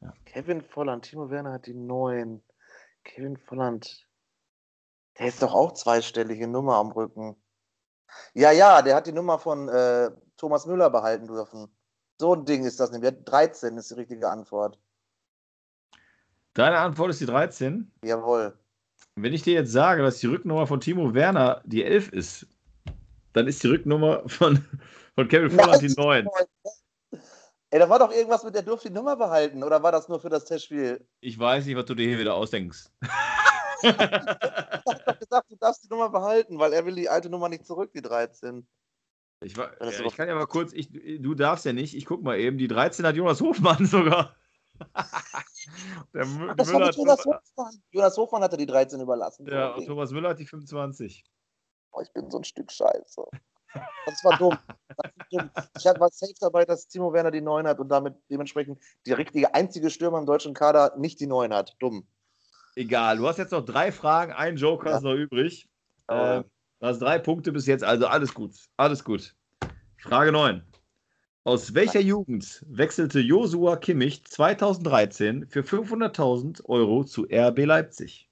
Ja. 0.00 0.12
Kevin 0.24 0.60
Volland, 0.60 1.04
Timo 1.04 1.30
Werner 1.30 1.52
hat 1.52 1.66
die 1.66 1.74
9. 1.74 2.42
Kevin 3.04 3.36
Volland. 3.36 4.08
Der 5.18 5.26
ist 5.26 5.42
doch 5.42 5.54
auch 5.54 5.72
zweistellige 5.72 6.48
Nummer 6.48 6.76
am 6.76 6.90
Rücken. 6.90 7.36
Ja, 8.34 8.50
ja, 8.50 8.82
der 8.82 8.96
hat 8.96 9.06
die 9.06 9.12
Nummer 9.12 9.38
von 9.38 9.68
äh, 9.68 10.10
Thomas 10.36 10.66
Müller 10.66 10.90
behalten 10.90 11.26
dürfen. 11.26 11.68
So 12.18 12.34
ein 12.34 12.44
Ding 12.44 12.64
ist 12.64 12.80
das 12.80 12.90
nämlich. 12.90 13.12
13 13.24 13.76
ist 13.76 13.90
die 13.90 13.94
richtige 13.94 14.28
Antwort. 14.28 14.78
Deine 16.54 16.78
Antwort 16.78 17.10
ist 17.10 17.20
die 17.20 17.26
13? 17.26 17.90
Jawohl. 18.04 18.56
Wenn 19.16 19.32
ich 19.32 19.42
dir 19.42 19.54
jetzt 19.54 19.72
sage, 19.72 20.02
dass 20.02 20.18
die 20.18 20.26
Rücknummer 20.26 20.66
von 20.66 20.80
Timo 20.80 21.14
Werner 21.14 21.62
die 21.64 21.84
11 21.84 22.12
ist, 22.12 22.46
dann 23.32 23.46
ist 23.46 23.62
die 23.62 23.68
Rücknummer 23.68 24.28
von, 24.28 24.64
von 25.14 25.28
Kevin 25.28 25.50
Volland 25.50 25.82
die 25.82 25.94
9. 25.94 26.28
Ey, 27.70 27.78
da 27.78 27.88
war 27.88 27.98
doch 27.98 28.12
irgendwas 28.12 28.44
mit, 28.44 28.54
der 28.54 28.62
durfte 28.62 28.88
die 28.88 28.94
Nummer 28.94 29.16
behalten. 29.16 29.62
Oder 29.64 29.82
war 29.82 29.92
das 29.92 30.06
nur 30.08 30.20
für 30.20 30.28
das 30.28 30.44
Testspiel? 30.44 31.06
Ich 31.20 31.38
weiß 31.38 31.64
nicht, 31.64 31.76
was 31.76 31.86
du 31.86 31.94
dir 31.94 32.06
hier 32.06 32.18
wieder 32.18 32.34
ausdenkst. 32.34 32.90
Ich 33.82 33.98
hab 33.98 35.04
doch 35.06 35.18
gesagt, 35.18 35.50
du 35.50 35.56
darfst 35.56 35.84
die 35.84 35.88
Nummer 35.88 36.10
behalten, 36.10 36.58
weil 36.58 36.72
er 36.72 36.84
will 36.84 36.94
die 36.94 37.08
alte 37.08 37.30
Nummer 37.30 37.48
nicht 37.48 37.66
zurück, 37.66 37.92
die 37.92 38.02
13. 38.02 38.66
Ich, 39.44 39.56
war, 39.56 39.72
ja, 39.80 39.88
ich 39.88 40.16
kann 40.16 40.28
ja 40.28 40.34
mal 40.34 40.46
kurz, 40.46 40.72
ich, 40.72 40.90
du 40.92 41.34
darfst 41.34 41.64
ja 41.64 41.72
nicht, 41.72 41.96
ich 41.96 42.06
guck 42.06 42.22
mal 42.22 42.38
eben, 42.38 42.58
die 42.58 42.68
13 42.68 43.04
hat 43.04 43.16
Jonas 43.16 43.40
Hofmann 43.40 43.86
sogar. 43.86 44.36
Der 46.14 46.24
Ach, 46.24 46.56
das 46.56 46.68
Müller 46.68 46.86
war 46.86 46.92
Jonas 46.92 47.24
Hofmann. 47.24 47.82
Jonas 47.90 48.16
Hofmann 48.16 48.42
hatte 48.42 48.56
die 48.56 48.66
13 48.66 49.00
überlassen. 49.00 49.46
Ja, 49.46 49.74
und 49.74 49.86
Thomas 49.86 50.10
Müller 50.10 50.30
hat 50.30 50.38
die 50.38 50.46
25. 50.46 51.24
Oh, 51.92 52.00
ich 52.00 52.12
bin 52.12 52.30
so 52.30 52.38
ein 52.38 52.44
Stück 52.44 52.72
Scheiße. 52.72 53.24
Das 54.06 54.24
war 54.24 54.38
dumm. 54.38 54.58
Das 54.88 55.12
dumm. 55.30 55.50
Ich 55.76 55.84
war 55.84 56.10
safe 56.10 56.34
dabei, 56.40 56.64
dass 56.64 56.88
Timo 56.88 57.12
Werner 57.12 57.30
die 57.30 57.40
9 57.40 57.66
hat 57.66 57.78
und 57.80 57.88
damit 57.88 58.16
dementsprechend 58.30 58.82
die 59.06 59.12
richtige 59.12 59.54
einzige 59.54 59.90
Stürmer 59.90 60.18
im 60.18 60.26
deutschen 60.26 60.54
Kader 60.54 60.94
nicht 60.96 61.20
die 61.20 61.26
9 61.26 61.54
hat. 61.54 61.76
Dumm. 61.78 62.06
Egal, 62.74 63.18
du 63.18 63.26
hast 63.26 63.38
jetzt 63.38 63.52
noch 63.52 63.64
drei 63.64 63.92
Fragen, 63.92 64.32
ein 64.32 64.56
Joker 64.56 64.90
ja. 64.90 64.96
ist 64.96 65.02
noch 65.02 65.14
übrig. 65.14 65.68
Äh, 66.08 66.42
du 66.42 66.86
hast 66.86 67.00
drei 67.00 67.18
Punkte 67.18 67.52
bis 67.52 67.66
jetzt, 67.66 67.84
also 67.84 68.06
alles 68.06 68.32
gut. 68.32 68.52
Alles 68.76 69.04
gut. 69.04 69.34
Frage 69.98 70.32
9. 70.32 70.62
Aus 71.44 71.74
welcher 71.74 72.00
Jugend 72.00 72.64
wechselte 72.68 73.18
Josua 73.18 73.76
Kimmich 73.76 74.24
2013 74.24 75.46
für 75.48 75.60
500.000 75.60 76.64
Euro 76.66 77.04
zu 77.04 77.26
RB 77.30 77.64
Leipzig? 77.64 78.30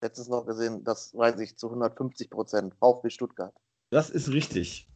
Letztes 0.00 0.28
noch 0.28 0.46
gesehen, 0.46 0.82
das 0.82 1.14
weiß 1.14 1.38
ich 1.40 1.58
zu 1.58 1.68
150 1.68 2.30
Prozent. 2.30 2.74
VfB 2.76 3.10
Stuttgart. 3.10 3.54
Das 3.90 4.08
ist 4.08 4.30
richtig. 4.30 4.88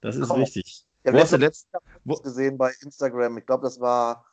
Das 0.00 0.16
ist 0.16 0.30
oh. 0.30 0.34
richtig. 0.34 0.86
Ja, 1.04 1.12
Wo 1.12 1.18
hast 1.18 1.34
du 1.34 1.36
letzt... 1.36 1.68
gesehen 2.22 2.56
bei 2.56 2.72
Instagram? 2.80 3.36
Ich 3.36 3.44
glaube, 3.44 3.64
das 3.64 3.78
war, 3.78 4.24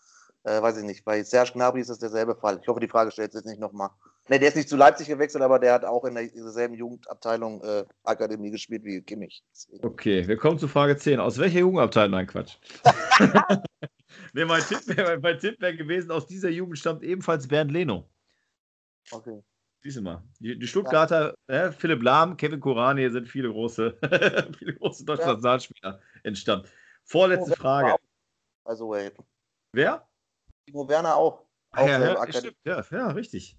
äh, 0.43 0.61
weiß 0.61 0.77
ich 0.77 0.83
nicht, 0.83 1.05
bei 1.05 1.23
Serge 1.23 1.51
Gnabry 1.53 1.81
ist 1.81 1.89
das 1.89 1.99
derselbe 1.99 2.35
Fall. 2.35 2.59
Ich 2.61 2.67
hoffe, 2.67 2.79
die 2.79 2.87
Frage 2.87 3.11
stellt 3.11 3.31
sich 3.31 3.39
jetzt 3.39 3.49
nicht 3.49 3.59
nochmal. 3.59 3.89
Ne, 4.29 4.39
der 4.39 4.49
ist 4.49 4.55
nicht 4.55 4.69
zu 4.69 4.77
Leipzig 4.77 5.07
gewechselt, 5.07 5.43
aber 5.43 5.59
der 5.59 5.73
hat 5.73 5.85
auch 5.85 6.05
in 6.05 6.15
derselben 6.15 6.75
Jugendabteilung 6.75 7.61
äh, 7.63 7.85
Akademie 8.03 8.51
gespielt 8.51 8.83
wie 8.83 9.01
Kimmich. 9.01 9.43
Okay, 9.81 10.27
wir 10.27 10.37
kommen 10.37 10.59
zu 10.59 10.67
Frage 10.67 10.95
10. 10.95 11.19
Aus 11.19 11.37
welcher 11.37 11.59
Jugendabteilung? 11.59 12.11
Nein, 12.11 12.27
Quatsch. 12.27 12.57
Nee, 14.33 14.45
mein 14.45 14.61
Tipp 14.61 14.87
wäre 14.87 15.21
wär 15.21 15.73
gewesen, 15.73 16.11
aus 16.11 16.25
dieser 16.25 16.49
Jugend 16.49 16.77
stammt 16.77 17.03
ebenfalls 17.03 17.47
Bernd 17.47 17.71
Leno. 17.71 18.09
Okay. 19.11 19.43
Siehst 19.81 19.97
du 19.97 20.01
mal. 20.01 20.23
Die, 20.39 20.57
die 20.57 20.67
Stuttgarter, 20.67 21.33
ja. 21.49 21.65
äh, 21.65 21.71
Philipp 21.71 22.03
Lahm, 22.03 22.37
Kevin 22.37 22.59
Korani 22.59 23.09
sind 23.09 23.27
viele 23.27 23.49
große, 23.49 23.97
viele 24.59 24.75
große 24.75 25.05
deutsche 25.05 25.73
ja. 25.83 25.99
Entstanden. 26.23 26.67
Vorletzte 27.03 27.55
Frage. 27.55 27.95
Also, 28.63 28.89
wait. 28.89 29.15
Wer? 29.73 30.07
Timo 30.65 30.87
Werner 30.87 31.15
auch. 31.15 31.45
auch 31.71 31.87
ja, 31.87 32.13
ja, 32.13 32.33
stimmt. 32.33 32.57
Ja, 32.63 32.83
ja, 32.91 33.07
richtig. 33.11 33.57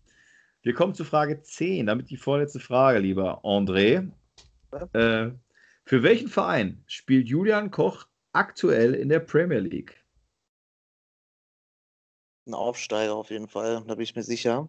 Wir 0.63 0.75
kommen 0.75 0.95
zu 0.95 1.05
Frage 1.05 1.43
10, 1.43 1.87
damit 1.87 2.11
die 2.11 2.17
vorletzte 2.17 2.61
Frage, 2.61 3.01
lieber 3.01 3.45
André. 3.45 4.11
Äh, 4.93 5.33
für 5.85 6.03
welchen 6.03 6.29
Verein 6.29 6.85
spielt 6.87 7.29
Julian 7.29 7.71
Koch 7.71 8.07
aktuell 8.33 8.95
in 8.95 9.09
der 9.09 9.21
Premier 9.21 9.59
League? 9.59 10.05
Ein 12.47 12.55
Aufsteiger 12.55 13.15
auf 13.15 13.31
jeden 13.31 13.49
Fall, 13.49 13.85
da 13.87 13.95
bin 13.95 14.03
ich 14.03 14.15
mir 14.15 14.23
sicher. 14.23 14.69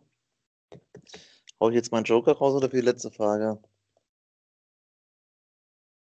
Hau 1.59 1.69
ich 1.69 1.75
jetzt 1.75 1.91
meinen 1.91 2.05
Joker 2.05 2.33
raus 2.33 2.55
oder 2.55 2.69
für 2.69 2.77
die 2.77 2.85
letzte 2.85 3.11
Frage? 3.11 3.61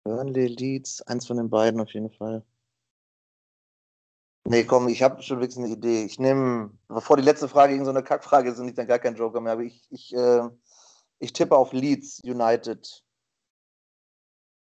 Burnley, 0.04 0.48
Leeds, 0.48 1.02
eins 1.04 1.26
von 1.26 1.38
den 1.38 1.50
beiden 1.50 1.80
auf 1.80 1.94
jeden 1.94 2.12
Fall. 2.12 2.44
Nee, 4.48 4.64
komm, 4.64 4.88
ich 4.88 5.02
habe 5.02 5.24
schon 5.24 5.40
wirklich 5.40 5.58
eine 5.58 5.74
Idee. 5.74 6.04
Ich 6.04 6.20
nehme, 6.20 6.70
bevor 6.88 7.18
die 7.18 7.24
letzte 7.24 7.48
Frage 7.48 7.74
gegen 7.74 7.84
so 7.84 7.90
eine 7.90 8.04
Kackfrage 8.04 8.52
ist 8.52 8.60
und 8.60 8.68
ich 8.68 8.76
dann 8.76 8.86
gar 8.88 9.00
kein 9.00 9.16
Joker 9.16 9.42
mehr, 9.42 9.54
aber 9.54 9.64
ich, 9.64 9.82
ich, 9.90 10.16
äh, 10.16 10.42
ich 11.18 11.34
tippe 11.34 11.56
auf 11.56 11.74
Leeds 11.74 12.22
United. 12.24 13.04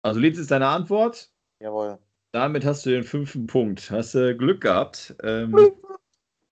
Also 0.03 0.21
Leeds 0.21 0.39
ist 0.39 0.51
deine 0.51 0.69
Antwort? 0.69 1.31
Jawohl. 1.61 1.99
Damit 2.33 2.65
hast 2.65 2.85
du 2.85 2.91
den 2.91 3.05
fünften 3.05 3.47
Punkt. 3.47 3.91
Hast 3.91 4.15
du 4.15 4.37
Glück 4.37 4.61
gehabt. 4.61 5.15
Ähm, 5.23 5.57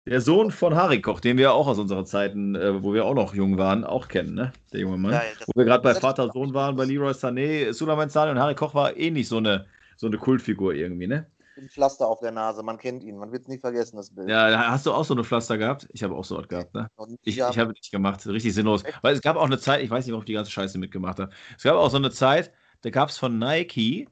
der 0.07 0.23
Sohn 0.23 0.51
von 0.51 0.75
Harry 0.75 1.03
Koch, 1.03 1.21
den 1.21 1.37
wir 1.37 1.53
auch 1.53 1.67
aus 1.67 1.79
unserer 1.79 2.07
Zeiten, 2.07 2.55
äh, 2.55 2.83
wo 2.83 2.95
wir 2.95 3.05
auch 3.05 3.15
noch 3.15 3.35
jung 3.35 3.59
waren, 3.59 3.85
auch 3.85 4.09
kennen, 4.09 4.35
ne? 4.35 4.53
Der 4.73 4.81
junge 4.81 4.97
Mann. 4.97 5.13
Ja, 5.13 5.23
wo 5.47 5.53
wir 5.55 5.67
gerade 5.67 5.83
bei 5.83 5.95
Vater 5.95 6.31
Sohn 6.33 6.55
waren, 6.55 6.77
bei 6.77 6.87
Leroy 6.87 7.13
Sané, 7.13 7.75
Sulaiman 7.75 8.09
Sané 8.09 8.31
und 8.31 8.39
Harry 8.39 8.55
Koch 8.55 8.75
war 8.75 8.97
eh 8.97 9.11
nicht 9.11 9.29
so 9.29 9.37
eine, 9.37 9.67
so 9.99 10.07
eine 10.07 10.17
Kultfigur 10.17 10.73
irgendwie, 10.73 11.07
ne? 11.07 11.31
Ein 11.59 11.69
Pflaster 11.69 12.07
auf 12.07 12.21
der 12.21 12.31
Nase, 12.31 12.63
man 12.63 12.79
kennt 12.79 13.03
ihn, 13.03 13.17
man 13.17 13.33
wird 13.33 13.43
es 13.43 13.49
nie 13.49 13.59
vergessen, 13.59 13.97
das 13.97 14.15
Bild. 14.15 14.29
Ja, 14.29 14.71
hast 14.71 14.87
du 14.87 14.93
auch 14.93 15.05
so 15.05 15.13
eine 15.13 15.25
Pflaster 15.25 15.59
gehabt? 15.59 15.89
Ich 15.93 16.05
habe 16.05 16.15
auch 16.15 16.25
so 16.25 16.37
was 16.37 16.47
gehabt, 16.47 16.73
ne? 16.73 16.89
Ich, 17.23 17.39
ich 17.39 17.59
habe 17.59 17.73
nicht 17.73 17.91
gemacht, 17.91 18.25
richtig 18.27 18.55
sinnlos. 18.55 18.85
Weil 19.03 19.15
es 19.15 19.23
gab 19.23 19.37
auch 19.37 19.47
eine 19.47 19.59
Zeit, 19.59 19.83
ich 19.83 19.91
weiß 19.91 20.07
nicht, 20.07 20.15
ob 20.15 20.23
ich 20.23 20.27
die 20.27 20.35
ganze 20.35 20.53
Scheiße 20.53 20.79
mitgemacht 20.79 21.19
habe. 21.19 21.33
Es 21.57 21.65
gab 21.65 21.75
auch 21.75 21.91
so 21.91 21.97
eine 21.97 22.13
Zeit, 22.13 22.53
da 22.83 22.91
gab 22.91 23.09
es 23.09 23.19
von 23.19 23.39
Nike, 23.39 24.09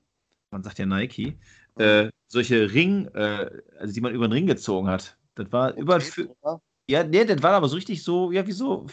man 0.51 0.65
sagt 0.65 0.79
ja 0.81 0.87
Nike, 0.87 1.39
mhm. 1.77 1.83
äh, 1.83 2.11
solche 2.27 2.73
Ring, 2.73 3.07
äh, 3.15 3.51
also 3.79 3.95
die 3.95 4.01
man 4.01 4.13
über 4.13 4.27
den 4.27 4.33
Ring 4.33 4.47
gezogen 4.47 4.89
hat. 4.89 5.17
Das 5.37 5.53
war 5.53 5.71
okay, 5.71 5.81
über. 5.81 6.61
Ja, 6.89 7.05
nee, 7.05 7.25
das 7.25 7.43
war 7.43 7.53
aber 7.53 7.69
so 7.69 7.77
richtig 7.77 8.03
so, 8.03 8.33
ja, 8.33 8.47
wie 8.47 8.53
so, 8.53 8.87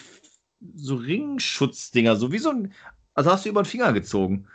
so 0.75 0.95
Ringschutzddinger, 0.95 2.15
so 2.15 2.31
wie 2.31 2.39
so 2.39 2.51
ein. 2.51 2.73
Also 3.15 3.31
hast 3.31 3.45
du 3.45 3.49
über 3.49 3.63
den 3.63 3.67
Finger 3.67 3.93
gezogen. 3.93 4.47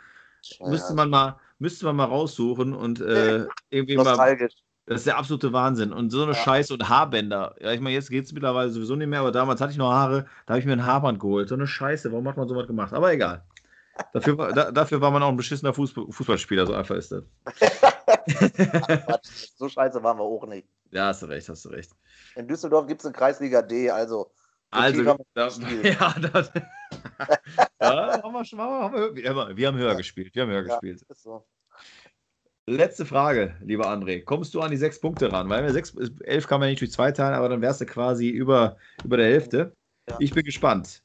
Ja, 0.43 0.69
müsste 0.69 0.93
man 0.93 1.09
mal, 1.09 1.39
müsste 1.59 1.85
man 1.85 1.95
mal 1.95 2.05
raussuchen 2.05 2.73
und 2.73 3.01
äh, 3.01 3.45
irgendwie 3.69 3.97
mal. 3.97 4.49
Das 4.85 5.01
ist 5.01 5.05
der 5.05 5.19
absolute 5.19 5.53
Wahnsinn. 5.53 5.93
Und 5.93 6.09
so 6.09 6.23
eine 6.23 6.31
ja. 6.31 6.37
Scheiße 6.37 6.73
und 6.73 6.89
Haarbänder. 6.89 7.55
Ja, 7.59 7.73
ich 7.73 7.79
meine, 7.79 7.93
jetzt 7.93 8.09
geht 8.09 8.25
es 8.25 8.33
mittlerweile 8.33 8.71
sowieso 8.71 8.95
nicht 8.95 9.07
mehr, 9.07 9.19
aber 9.19 9.31
damals 9.31 9.61
hatte 9.61 9.71
ich 9.71 9.77
noch 9.77 9.91
Haare, 9.91 10.25
da 10.47 10.53
habe 10.53 10.61
ich 10.61 10.65
mir 10.65 10.73
ein 10.73 10.85
Haarband 10.85 11.19
geholt. 11.19 11.47
So 11.47 11.53
eine 11.53 11.67
Scheiße, 11.67 12.11
warum 12.11 12.27
hat 12.27 12.37
man 12.37 12.47
sowas 12.47 12.65
gemacht? 12.65 12.91
Aber 12.91 13.13
egal. 13.13 13.43
Dafür, 14.13 14.37
war, 14.37 14.53
da, 14.53 14.71
dafür 14.71 15.01
war 15.01 15.11
man 15.11 15.21
auch 15.21 15.29
ein 15.29 15.37
beschissener 15.37 15.73
Fußball, 15.73 16.05
Fußballspieler, 16.09 16.65
so 16.65 16.73
einfach 16.73 16.95
ist 16.95 17.11
das. 17.11 17.23
so 19.57 19.69
scheiße 19.69 20.01
waren 20.01 20.17
wir 20.17 20.23
auch 20.23 20.47
nicht. 20.47 20.67
Ja, 20.91 21.07
hast 21.07 21.21
du 21.21 21.27
recht, 21.27 21.47
hast 21.49 21.65
du 21.65 21.69
recht. 21.69 21.91
In 22.35 22.47
Düsseldorf 22.47 22.87
gibt 22.87 23.01
es 23.01 23.05
eine 23.05 23.13
Kreisliga 23.13 23.61
D, 23.61 23.91
also. 23.91 24.31
Also, 24.71 25.17
das, 25.33 25.59
ja, 25.83 26.15
das, 26.31 26.51
ja, 27.79 28.21
haben 28.23 28.33
wir 28.33 28.45
schon 28.45 28.59
haben 28.59 28.93
wir, 28.93 29.57
wir, 29.57 29.67
haben 29.67 29.77
höher 29.77 29.91
ja. 29.91 29.93
gespielt. 29.93 30.33
Wir 30.35 30.43
haben 30.43 30.51
höher 30.51 30.65
ja, 30.65 30.79
gespielt. 30.79 31.05
So. 31.15 31.45
Letzte 32.67 33.05
Frage, 33.05 33.55
lieber 33.61 33.87
André. 33.87 34.23
Kommst 34.23 34.53
du 34.53 34.61
an 34.61 34.69
die 34.69 34.77
sechs 34.77 34.99
Punkte 34.99 35.31
ran? 35.31 35.49
Weil 35.49 35.71
sechs, 35.71 35.95
elf 36.23 36.45
kann 36.45 36.59
man 36.59 36.69
nicht 36.69 36.81
durch 36.81 36.91
zwei 36.91 37.11
teilen, 37.11 37.33
aber 37.33 37.49
dann 37.49 37.61
wärst 37.61 37.81
du 37.81 37.85
quasi 37.85 38.29
über, 38.29 38.77
über 39.03 39.17
der 39.17 39.25
Hälfte. 39.25 39.75
Ja. 40.07 40.17
Ich 40.19 40.33
bin 40.33 40.43
gespannt. 40.43 41.03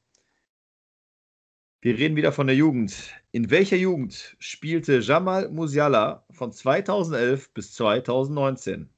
Wir 1.81 1.97
reden 1.97 2.17
wieder 2.17 2.33
von 2.33 2.47
der 2.47 2.57
Jugend. 2.57 3.15
In 3.33 3.51
welcher 3.51 3.77
Jugend 3.77 4.37
spielte 4.39 4.99
Jamal 4.99 5.51
Musiala 5.51 6.25
von 6.31 6.53
2011 6.53 7.53
bis 7.53 7.75
2019? 7.75 8.91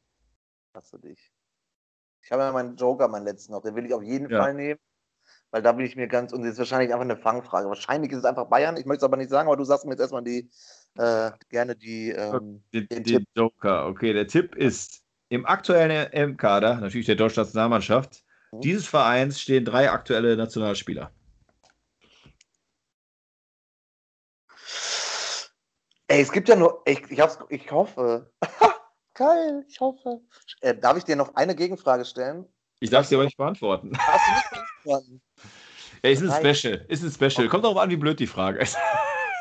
Hast 0.75 0.93
du 0.93 0.99
dich. 0.99 1.33
Ich 2.23 2.33
habe 2.33 2.43
ja 2.43 2.53
meinen 2.53 2.77
Joker, 2.77 3.09
meinen 3.09 3.25
letzten 3.25 3.53
noch. 3.53 3.63
Den 3.63 3.77
will 3.77 3.87
ich 3.87 3.95
auf 3.95 4.03
jeden. 4.03 4.29
Fall 4.29 4.55
nehmen. 4.55 4.81
Weil 5.57 5.63
da 5.63 5.73
bin 5.73 5.87
ich 5.87 5.97
mir 5.97 6.07
ganz, 6.07 6.35
und 6.35 6.43
das 6.43 6.53
ist 6.53 6.59
wahrscheinlich 6.59 6.93
einfach 6.93 7.07
eine 7.07 7.17
Fangfrage. 7.17 7.67
Wahrscheinlich 7.67 8.13
ist 8.13 8.19
es 8.19 8.25
einfach 8.27 8.45
Bayern. 8.45 8.77
Ich 8.77 8.85
möchte 8.85 8.99
es 8.99 9.05
aber 9.05 9.17
nicht 9.17 9.31
sagen, 9.31 9.49
aber 9.49 9.57
du 9.57 9.65
sagst 9.65 9.87
mir 9.87 9.93
jetzt 9.93 10.01
erstmal 10.01 10.23
die, 10.23 10.51
äh, 10.99 11.31
gerne 11.49 11.75
die, 11.75 12.11
ähm, 12.11 12.63
den, 12.75 12.87
den, 12.89 13.03
den 13.05 13.27
Joker. 13.35 13.87
Okay, 13.87 14.13
der 14.13 14.27
Tipp 14.27 14.55
ist, 14.55 15.03
im 15.31 15.47
aktuellen 15.47 16.13
M-Kader, 16.13 16.75
natürlich 16.75 17.07
der 17.07 17.15
deutschen 17.15 17.43
Nationalmannschaft, 17.43 18.23
mhm. 18.53 18.61
dieses 18.61 18.87
Vereins 18.87 19.41
stehen 19.41 19.65
drei 19.65 19.91
aktuelle 19.91 20.37
Nationalspieler. 20.37 21.11
Ey, 26.09 26.21
es 26.21 26.31
gibt 26.31 26.51
ja 26.51 26.57
nur, 26.57 26.83
ich, 26.85 27.01
ich, 27.11 27.23
ich 27.49 27.71
hoffe, 27.73 28.31
Geil, 29.17 29.65
ich 29.67 29.81
hoffe. 29.81 30.21
Äh, 30.61 30.75
darf 30.75 30.99
ich 30.99 31.05
dir 31.05 31.17
noch 31.17 31.35
eine 31.35 31.55
Gegenfrage 31.57 32.05
stellen? 32.05 32.45
Ich 32.81 32.91
darf 32.91 33.07
sie 33.07 33.15
aber 33.15 33.25
nicht 33.25 33.37
beantworten. 33.37 33.93
Hast 33.99 34.29
du 34.29 34.33
nicht 34.33 34.51
beantworten? 34.85 35.21
Ja, 36.05 36.11
ist 36.11 36.23
ein 36.23 36.31
Special. 36.31 36.85
Ist 36.89 37.03
ein 37.03 37.11
Special. 37.11 37.49
Kommt 37.49 37.65
darauf 37.65 37.79
an, 37.79 37.91
wie 37.91 37.97
blöd 37.97 38.21
die 38.21 38.29
Frage 38.29 38.61
ist. 38.61 38.77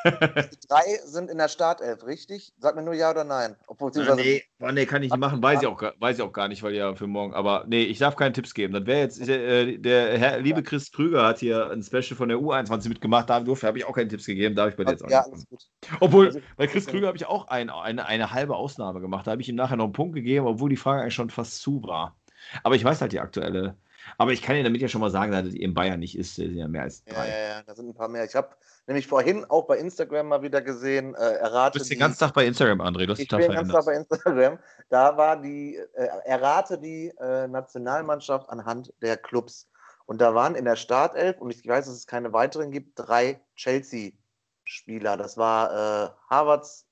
Die 0.06 0.67
drei 0.67 1.00
sind 1.04 1.30
in 1.32 1.38
der 1.38 1.48
Startelf, 1.48 2.06
richtig? 2.06 2.54
Sag 2.60 2.76
mir 2.76 2.84
nur 2.84 2.93
ja 2.93 3.10
oder 3.10 3.24
nein. 3.24 3.56
Obwohl, 3.67 3.91
nee, 4.15 4.43
oh, 4.60 4.69
nee, 4.71 4.86
kann 4.86 5.02
ich 5.02 5.12
nicht 5.12 5.19
machen. 5.19 5.41
Weiß 5.41 5.62
ich, 5.62 5.67
auch, 5.67 5.82
weiß 5.82 6.17
ich 6.17 6.21
auch 6.21 6.32
gar 6.32 6.48
nicht, 6.48 6.62
weil 6.62 6.76
ja 6.76 6.93
für 6.95 7.08
morgen. 7.08 7.34
Aber 7.34 7.65
nee, 7.67 7.84
ich 7.84 7.98
darf 7.98 8.15
keine 8.15 8.34
Tipps 8.34 8.54
geben. 8.54 8.74
Das 8.74 8.86
wäre 8.86 9.00
jetzt, 9.00 9.19
äh, 9.28 9.78
der 9.78 10.17
Herr, 10.17 10.39
liebe 10.39 10.62
Chris 10.62 10.91
Krüger 10.91 11.26
hat 11.26 11.39
hier 11.39 11.71
ein 11.71 11.82
Special 11.82 12.15
von 12.15 12.30
der 12.30 12.38
U21 12.38 12.89
mitgemacht. 12.89 13.30
Da 13.30 13.39
durfte, 13.39 13.67
habe 13.67 13.80
ich 13.80 13.86
auch 13.86 13.93
keine 13.93 14.08
Tipps 14.08 14.26
gegeben. 14.26 14.56
Darf 14.56 14.69
ich 14.69 14.76
bei 14.76 14.84
dir 14.84 14.91
jetzt 14.91 15.04
auch 15.04 15.10
ja, 15.10 15.26
nicht. 15.28 15.50
Gut. 15.50 15.63
Obwohl, 16.00 16.28
also, 16.28 16.39
bei 16.56 16.67
Chris 16.67 16.86
Krüger 16.86 17.08
habe 17.08 17.17
ich 17.17 17.26
auch 17.26 17.48
ein, 17.48 17.69
eine, 17.69 18.06
eine 18.06 18.32
halbe 18.32 18.56
Ausnahme 18.56 19.02
gemacht. 19.02 19.26
Da 19.26 19.32
habe 19.32 19.41
ich 19.41 19.50
ihm 19.50 19.56
nachher 19.56 19.78
noch 19.78 19.86
einen 19.86 19.93
Punkt 19.93 20.15
gegeben, 20.15 20.45
obwohl 20.45 20.69
die 20.69 20.78
Frage 20.78 21.02
eigentlich 21.02 21.15
schon 21.15 21.32
fast 21.32 21.62
zu 21.62 21.82
war. 21.84 22.15
Aber 22.63 22.75
ich 22.75 22.84
weiß 22.84 23.01
halt 23.01 23.12
die 23.12 23.19
aktuelle. 23.19 23.75
Aber 24.17 24.31
ich 24.31 24.41
kann 24.41 24.55
Ihnen 24.55 24.65
damit 24.65 24.81
ja 24.81 24.88
schon 24.88 25.01
mal 25.01 25.10
sagen, 25.10 25.31
dass 25.31 25.45
es 25.47 25.55
in 25.55 25.73
Bayern 25.73 25.99
nicht 25.99 26.17
ist. 26.17 26.36
Sind 26.36 26.55
ja 26.55 26.67
mehr 26.67 26.84
als 26.84 27.03
drei. 27.05 27.27
Ja, 27.27 27.36
ja, 27.36 27.47
ja, 27.49 27.63
da 27.63 27.75
sind 27.75 27.89
ein 27.89 27.95
paar 27.95 28.08
mehr. 28.08 28.23
Ich 28.23 28.36
habe 28.36 28.49
nämlich 28.88 29.08
vorhin 29.08 29.45
auch 29.45 29.65
bei 29.65 29.77
Instagram 29.77 30.27
mal 30.27 30.41
wieder 30.41 30.62
gesehen, 30.62 31.15
äh, 31.15 31.34
errate. 31.36 31.77
Du 31.77 31.79
bist 31.79 31.91
den 31.91 31.99
ganzen 31.99 32.19
Tag 32.19 32.34
bei 32.34 32.45
Instagram, 32.45 32.81
André. 32.81 33.05
Du 33.05 33.13
hast 33.13 33.19
ich 33.19 33.27
bin 33.27 33.39
den 33.39 33.51
ganzen 33.51 33.71
Tag 33.71 33.86
bei 33.86 33.95
Instagram. 33.95 34.60
Da 34.89 35.17
war 35.17 35.41
die, 35.41 35.75
äh, 35.75 36.08
errate 36.25 36.77
die 36.77 37.12
äh, 37.19 37.47
Nationalmannschaft 37.47 38.49
anhand 38.49 38.93
der 39.01 39.17
Clubs. 39.17 39.67
Und 40.05 40.21
da 40.21 40.36
waren 40.36 40.53
in 40.53 40.65
der 40.65 40.75
Startelf, 40.75 41.41
und 41.41 41.49
ich 41.49 41.67
weiß, 41.67 41.86
dass 41.86 41.95
es 41.95 42.05
keine 42.05 42.31
weiteren 42.31 42.71
gibt, 42.71 42.91
drei 42.95 43.41
Chelsea-Spieler. 43.55 45.17
Das 45.17 45.36
war 45.36 45.71
äh, 45.71 46.10
Havertz, 46.29 46.86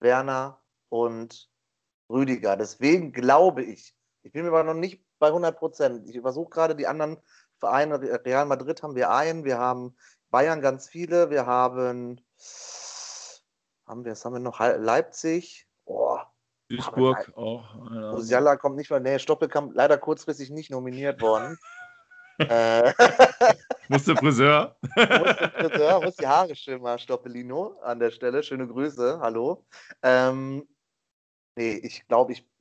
Werner 0.00 0.58
und 0.88 1.50
Rüdiger. 2.08 2.56
Deswegen 2.56 3.12
glaube 3.12 3.62
ich, 3.62 3.94
ich 4.24 4.32
bin 4.32 4.42
mir 4.42 4.48
aber 4.48 4.64
noch 4.64 4.74
nicht 4.74 5.04
bei 5.18 5.28
100 5.28 5.56
Prozent. 5.56 6.08
Ich 6.08 6.20
versuche 6.20 6.50
gerade 6.50 6.74
die 6.74 6.86
anderen 6.86 7.18
Vereine, 7.58 8.00
Real 8.24 8.46
Madrid 8.46 8.82
haben 8.82 8.96
wir 8.96 9.10
einen, 9.10 9.44
wir 9.44 9.58
haben 9.58 9.96
Bayern 10.30 10.60
ganz 10.60 10.88
viele. 10.88 11.30
Wir 11.30 11.46
haben, 11.46 12.20
haben 13.86 14.04
wir, 14.04 14.12
was 14.12 14.24
haben 14.24 14.32
wir 14.32 14.40
noch? 14.40 14.58
Leipzig. 14.58 15.68
Oh, 15.84 16.18
Duisburg 16.68 17.32
auch. 17.36 17.74
Ja. 17.92 18.12
Musiala 18.12 18.56
kommt 18.56 18.76
nicht 18.76 18.90
mal. 18.90 19.00
Nee, 19.00 19.18
Stoppelkamp 19.18 19.72
leider 19.74 19.98
kurzfristig 19.98 20.50
nicht 20.50 20.70
nominiert 20.70 21.20
worden. 21.20 21.58
äh, 22.38 22.92
musste 23.88 24.16
Friseur. 24.16 24.76
musste 24.96 25.52
Friseur, 25.56 26.02
muss 26.02 26.16
die 26.16 26.26
Haare 26.26 26.56
schön 26.56 26.82
mal, 26.82 26.98
Stoppelino 26.98 27.78
an 27.82 28.00
der 28.00 28.10
Stelle. 28.10 28.42
Schöne 28.42 28.66
Grüße, 28.66 29.20
hallo. 29.20 29.64
Ähm, 30.02 30.66
nee, 31.56 31.74
ich 31.74 32.06
glaube, 32.08 32.32
ich, 32.32 32.40
ich 32.40 32.53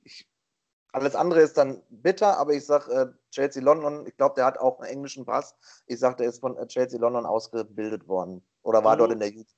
alles 0.94 1.16
andere 1.16 1.42
ist 1.42 1.58
dann 1.58 1.82
bitter, 1.90 2.38
aber 2.38 2.54
ich 2.54 2.66
sage 2.66 2.92
äh, 2.92 3.06
Chelsea 3.32 3.62
London, 3.62 4.06
ich 4.08 4.16
glaube, 4.16 4.36
der 4.36 4.46
hat 4.46 4.60
auch 4.60 4.80
einen 4.80 4.90
englischen 4.90 5.26
Pass. 5.26 5.56
Ich 5.88 6.00
sage, 6.00 6.18
der 6.18 6.30
ist 6.30 6.40
von 6.40 6.56
äh, 6.58 6.68
Chelsea 6.68 7.00
London 7.00 7.26
ausgebildet 7.26 8.08
worden 8.08 8.42
oder 8.62 8.84
war 8.84 8.94
oh. 8.94 9.00
dort 9.00 9.12
in 9.12 9.20
der 9.20 9.30
Jugend. 9.30 9.50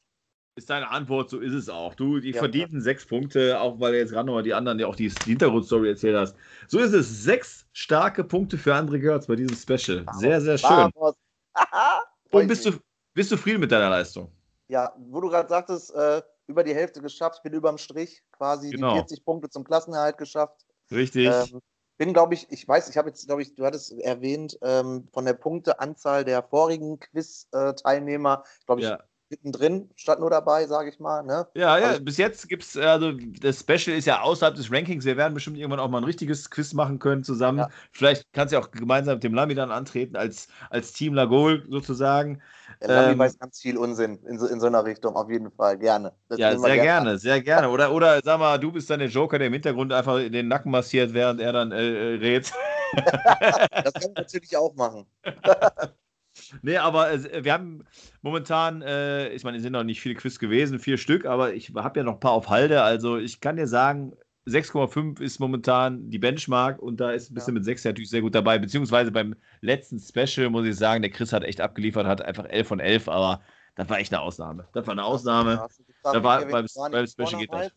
Ist 0.58 0.70
deine 0.70 0.90
Antwort, 0.90 1.30
so 1.30 1.42
ist 1.42 1.54
es 1.54 1.68
auch. 1.68 1.96
Du, 1.96 2.22
die 2.22 2.32
ja, 2.32 2.40
verdienten 2.40 2.78
ja. 2.78 2.84
sechs 2.84 3.06
Punkte, 3.06 3.60
auch 3.60 3.78
weil 3.82 3.96
jetzt 3.96 4.14
gerade 4.14 4.28
nochmal 4.28 4.44
die 4.44 4.54
anderen, 4.54 4.78
die 4.78 4.86
auch 4.86 4.96
die, 4.96 5.10
die 5.10 5.32
Hintergrundstory 5.32 5.90
erzählt 5.90 6.16
hast. 6.16 6.38
So 6.70 6.80
ist 6.80 6.94
es. 6.94 7.24
Sechs 7.24 7.66
starke 7.74 8.24
Punkte 8.24 8.58
für 8.58 8.74
André 8.74 9.00
Görz 9.00 9.28
bei 9.28 9.36
diesem 9.36 9.58
Special. 9.58 10.06
Sehr, 10.14 10.40
sehr 10.40 10.58
schön. 10.58 10.90
Und 12.32 12.48
bist 12.48 12.66
du, 12.66 12.72
bist 13.14 13.32
du 13.32 13.36
zufrieden 13.36 13.60
mit 13.60 13.72
deiner 13.74 13.90
Leistung? 13.90 14.32
Ja, 14.70 14.94
wo 14.98 15.20
du 15.20 15.28
gerade 15.28 15.50
sagtest, 15.50 15.94
äh, 15.94 16.22
über 16.48 16.64
die 16.64 16.74
Hälfte 16.74 17.02
geschafft, 17.02 17.44
bin 17.44 17.52
überm 17.52 17.78
Strich, 17.78 18.24
quasi 18.32 18.70
genau. 18.70 18.94
die 18.94 19.00
40 19.00 19.26
Punkte 19.26 19.50
zum 19.50 19.66
Klassenerhalt 19.66 20.18
geschafft. 20.18 20.66
Richtig. 20.92 21.28
Ähm, 21.28 21.62
bin, 21.98 22.14
glaube 22.14 22.34
ich, 22.34 22.48
ich 22.50 22.68
weiß, 22.68 22.90
ich 22.90 22.98
habe 22.98 23.10
jetzt, 23.10 23.26
glaube 23.26 23.42
ich, 23.42 23.56
du 23.56 23.66
hattest 23.66 23.98
erwähnt, 24.00 24.58
ähm, 24.62 25.08
von 25.14 25.26
der 25.26 25.34
Punkteanzahl 25.34 26.26
der 26.26 26.44
vorigen 26.44 27.00
Quiz-Teilnehmer, 27.00 28.44
glaube 28.66 28.82
ich, 28.82 28.88
ja. 28.88 29.00
mittendrin, 29.30 29.90
statt 29.96 30.20
nur 30.20 30.30
dabei, 30.30 30.68
sage 30.68 30.90
ich 30.90 31.00
mal. 31.00 31.24
Ne? 31.24 31.48
Ja, 31.56 31.78
ja, 31.80 31.88
also, 31.88 32.04
bis 32.04 32.18
jetzt 32.18 32.50
gibt 32.50 32.64
es, 32.64 32.76
also 32.76 33.14
das 33.14 33.62
Special 33.62 33.98
ist 33.98 34.06
ja 34.06 34.22
außerhalb 34.22 34.56
des 34.56 34.70
Rankings. 34.72 35.06
Wir 35.06 35.16
werden 35.16 35.34
bestimmt 35.34 35.58
irgendwann 35.58 35.80
auch 35.80 35.90
mal 35.90 36.00
ein 36.00 36.04
richtiges 36.04 36.50
Quiz 36.50 36.74
machen 36.74 37.00
können 37.00 37.24
zusammen. 37.24 37.60
Ja. 37.60 37.70
Vielleicht 37.94 38.26
kannst 38.34 38.52
du 38.52 38.58
ja 38.58 38.64
auch 38.64 38.72
gemeinsam 38.72 39.16
mit 39.16 39.24
dem 39.24 39.34
Lami 39.34 39.56
dann 39.56 39.72
antreten, 39.72 40.18
als, 40.18 40.50
als 40.70 40.92
Team 40.92 41.14
Lagol 41.14 41.66
sozusagen. 41.70 42.42
Lami 42.82 43.14
ähm, 43.14 43.20
weiß 43.20 43.40
ganz 43.40 43.60
viel 43.62 43.78
Unsinn 43.78 44.20
in 44.28 44.38
so, 44.38 44.48
in 44.48 44.60
so 44.60 44.68
einer 44.68 44.86
Richtung, 44.86 45.16
auf 45.16 45.30
jeden 45.30 45.52
Fall, 45.52 45.78
gerne. 45.78 46.14
Das 46.30 46.40
ja, 46.40 46.58
sehr 46.58 46.76
gerne, 46.76 46.84
gerne 46.84 47.18
sehr 47.18 47.42
gerne. 47.42 47.70
Oder, 47.70 47.92
oder 47.92 48.22
sag 48.24 48.40
mal, 48.40 48.58
du 48.58 48.72
bist 48.72 48.90
dann 48.90 49.00
der 49.00 49.10
Joker, 49.10 49.38
der 49.38 49.48
im 49.48 49.54
Hintergrund 49.54 49.94
einfach 49.94 50.18
den 50.18 50.48
Nacken 50.48 50.72
massiert, 50.72 51.14
während 51.14 51.40
er 51.40 51.54
dann 51.54 51.72
äh, 51.72 52.14
äh 52.14 52.16
redet. 52.18 52.52
das 52.96 53.94
kann 53.94 54.04
man 54.04 54.14
natürlich 54.16 54.56
auch 54.58 54.74
machen. 54.76 55.06
nee, 56.62 56.78
aber 56.78 57.12
äh, 57.12 57.44
wir 57.44 57.54
haben 57.54 57.86
momentan, 58.22 58.82
äh, 58.82 59.30
ich 59.30 59.44
meine, 59.44 59.58
es 59.58 59.64
sind 59.64 59.74
noch 59.74 59.84
nicht 59.84 60.02
viele 60.02 60.16
Quiz 60.16 60.40
gewesen, 60.40 60.80
vier 60.80 60.98
Stück, 60.98 61.26
aber 61.26 61.54
ich 61.54 61.72
habe 61.76 62.00
ja 62.00 62.04
noch 62.04 62.14
ein 62.14 62.20
paar 62.20 62.32
auf 62.32 62.50
Halde. 62.50 62.84
Also 62.84 63.18
ich 63.18 63.40
kann 63.40 63.56
dir 63.56 63.68
sagen, 63.68 64.14
6,5 64.48 65.22
ist 65.22 65.40
momentan 65.40 66.10
die 66.10 66.20
Benchmark 66.20 66.80
und 66.80 67.00
da 67.00 67.12
ist 67.12 67.32
ein 67.32 67.34
bisschen 67.34 67.56
ja. 67.56 67.60
mit 67.60 67.66
6 67.66 67.84
natürlich 67.84 68.10
sehr 68.10 68.22
gut 68.22 68.36
dabei. 68.36 68.60
Beziehungsweise 68.60 69.12
beim 69.12 69.36
letzten 69.62 70.00
Special 70.00 70.50
muss 70.50 70.68
ich 70.68 70.76
sagen, 70.76 71.02
der 71.02 71.12
Chris 71.12 71.34
hat 71.34 71.44
echt 71.44 71.62
abgeliefert, 71.62 72.06
hat 72.06 72.22
einfach 72.22 72.46
11 72.46 72.68
von 72.68 72.80
11, 72.80 73.08
aber 73.10 73.42
das 73.76 73.90
war 73.90 74.00
echt 74.00 74.14
eine 74.14 74.22
Ausnahme. 74.22 74.68
Das 74.74 74.86
war 74.86 74.92
eine 74.92 75.04
Ausnahme. 75.04 75.68
Da 76.04 76.24
war 76.24 76.46
beim, 76.46 76.68
beim 76.92 77.08
Special 77.08 77.40
geht 77.40 77.52
das. 77.52 77.72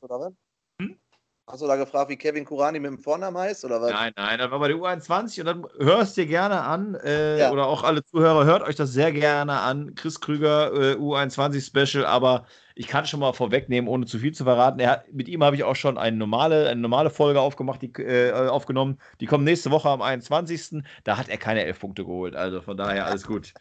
Hast 1.51 1.63
du 1.63 1.67
da 1.67 1.77
gefragt, 1.77 2.11
wie 2.11 2.17
Kevin 2.17 2.45
Kurani 2.45 2.79
mit 2.79 2.91
dem 2.91 2.99
Vornamen 2.99 3.39
heißt? 3.39 3.65
Oder 3.65 3.81
was? 3.81 3.91
Nein, 3.91 4.13
nein, 4.17 4.39
das 4.39 4.51
war 4.51 4.59
bei 4.59 4.69
der 4.69 4.77
U21 4.77 5.41
und 5.41 5.47
dann 5.47 5.67
hörst 5.79 6.17
du 6.17 6.21
dir 6.21 6.27
gerne 6.27 6.61
an, 6.63 6.95
äh, 6.97 7.39
ja. 7.39 7.51
oder 7.51 7.67
auch 7.67 7.85
alle 7.85 8.05
Zuhörer, 8.05 8.45
hört 8.45 8.63
euch 8.63 8.77
das 8.77 8.93
sehr 8.93 9.13
gerne 9.13 9.61
an. 9.61 9.95
Chris 9.95 10.21
Krüger, 10.21 10.73
äh, 10.75 10.95
U21 10.97 11.65
Special, 11.65 12.05
aber 12.05 12.45
ich 12.79 12.87
kann 12.87 13.07
schon 13.07 13.19
mal 13.19 13.33
vorwegnehmen, 13.33 13.89
ohne 13.89 14.07
zu 14.07 14.21
viel 14.21 14.33
zu 14.33 14.45
verraten. 14.45 14.79
Er, 14.79 15.05
mit 15.11 15.27
ihm 15.27 15.43
habe 15.43 15.57
ich 15.57 15.65
auch 15.65 15.75
schon 15.75 15.99
eine 15.99 16.17
normale, 16.17 16.69
eine 16.69 16.81
normale 16.81 17.11
Folge 17.11 17.41
aufgemacht, 17.41 17.83
die, 17.83 17.93
äh, 18.01 18.33
aufgenommen. 18.33 18.99
Die 19.21 19.27
kommt 19.27 19.43
nächste 19.43 19.73
Woche 19.73 19.89
am 19.89 20.01
21. 20.01 20.85
Da 21.03 21.19
hat 21.19 21.29
er 21.29 21.39
keine 21.39 21.65
elf 21.65 21.81
Punkte 21.81 22.05
geholt. 22.05 22.37
Also 22.37 22.63
von 22.63 22.77
daher 22.77 23.07
alles 23.07 23.27
gut. 23.27 23.53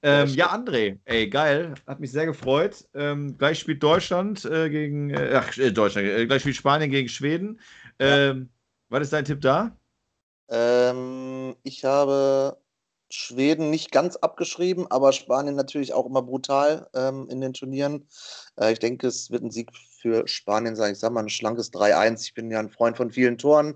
Ähm, 0.00 0.28
ja, 0.28 0.54
André, 0.54 0.98
ey, 1.04 1.28
geil. 1.28 1.74
Hat 1.86 2.00
mich 2.00 2.12
sehr 2.12 2.24
gefreut. 2.24 2.88
Ähm, 2.94 3.36
gleich 3.36 3.58
spielt 3.58 3.82
Deutschland 3.82 4.46
äh, 4.46 4.70
gegen, 4.70 5.10
äh, 5.10 5.34
ach, 5.34 5.54
äh, 5.58 5.70
Deutschland, 5.70 6.08
äh, 6.08 6.26
gleich 6.26 6.40
spielt 6.40 6.56
Spanien 6.56 6.90
gegen 6.90 7.10
Schweden. 7.10 7.60
Ähm, 7.98 8.38
ja. 8.38 8.46
Was 8.88 9.02
ist 9.02 9.12
dein 9.12 9.26
Tipp 9.26 9.42
da? 9.42 9.76
Ähm, 10.48 11.56
ich 11.62 11.84
habe 11.84 12.56
Schweden 13.16 13.70
nicht 13.70 13.90
ganz 13.92 14.16
abgeschrieben, 14.16 14.86
aber 14.90 15.12
Spanien 15.12 15.54
natürlich 15.54 15.94
auch 15.94 16.06
immer 16.06 16.22
brutal 16.22 16.88
ähm, 16.94 17.26
in 17.30 17.40
den 17.40 17.54
Turnieren. 17.54 18.06
Äh, 18.60 18.72
ich 18.72 18.78
denke, 18.78 19.06
es 19.06 19.30
wird 19.30 19.42
ein 19.42 19.50
Sieg 19.50 19.70
für 20.00 20.28
Spanien 20.28 20.76
sein. 20.76 20.92
Ich 20.92 20.98
sage 20.98 21.14
mal 21.14 21.22
ein 21.22 21.30
schlankes 21.30 21.72
3-1. 21.72 22.22
Ich 22.22 22.34
bin 22.34 22.50
ja 22.50 22.60
ein 22.60 22.70
Freund 22.70 22.96
von 22.96 23.10
vielen 23.10 23.38
Toren. 23.38 23.74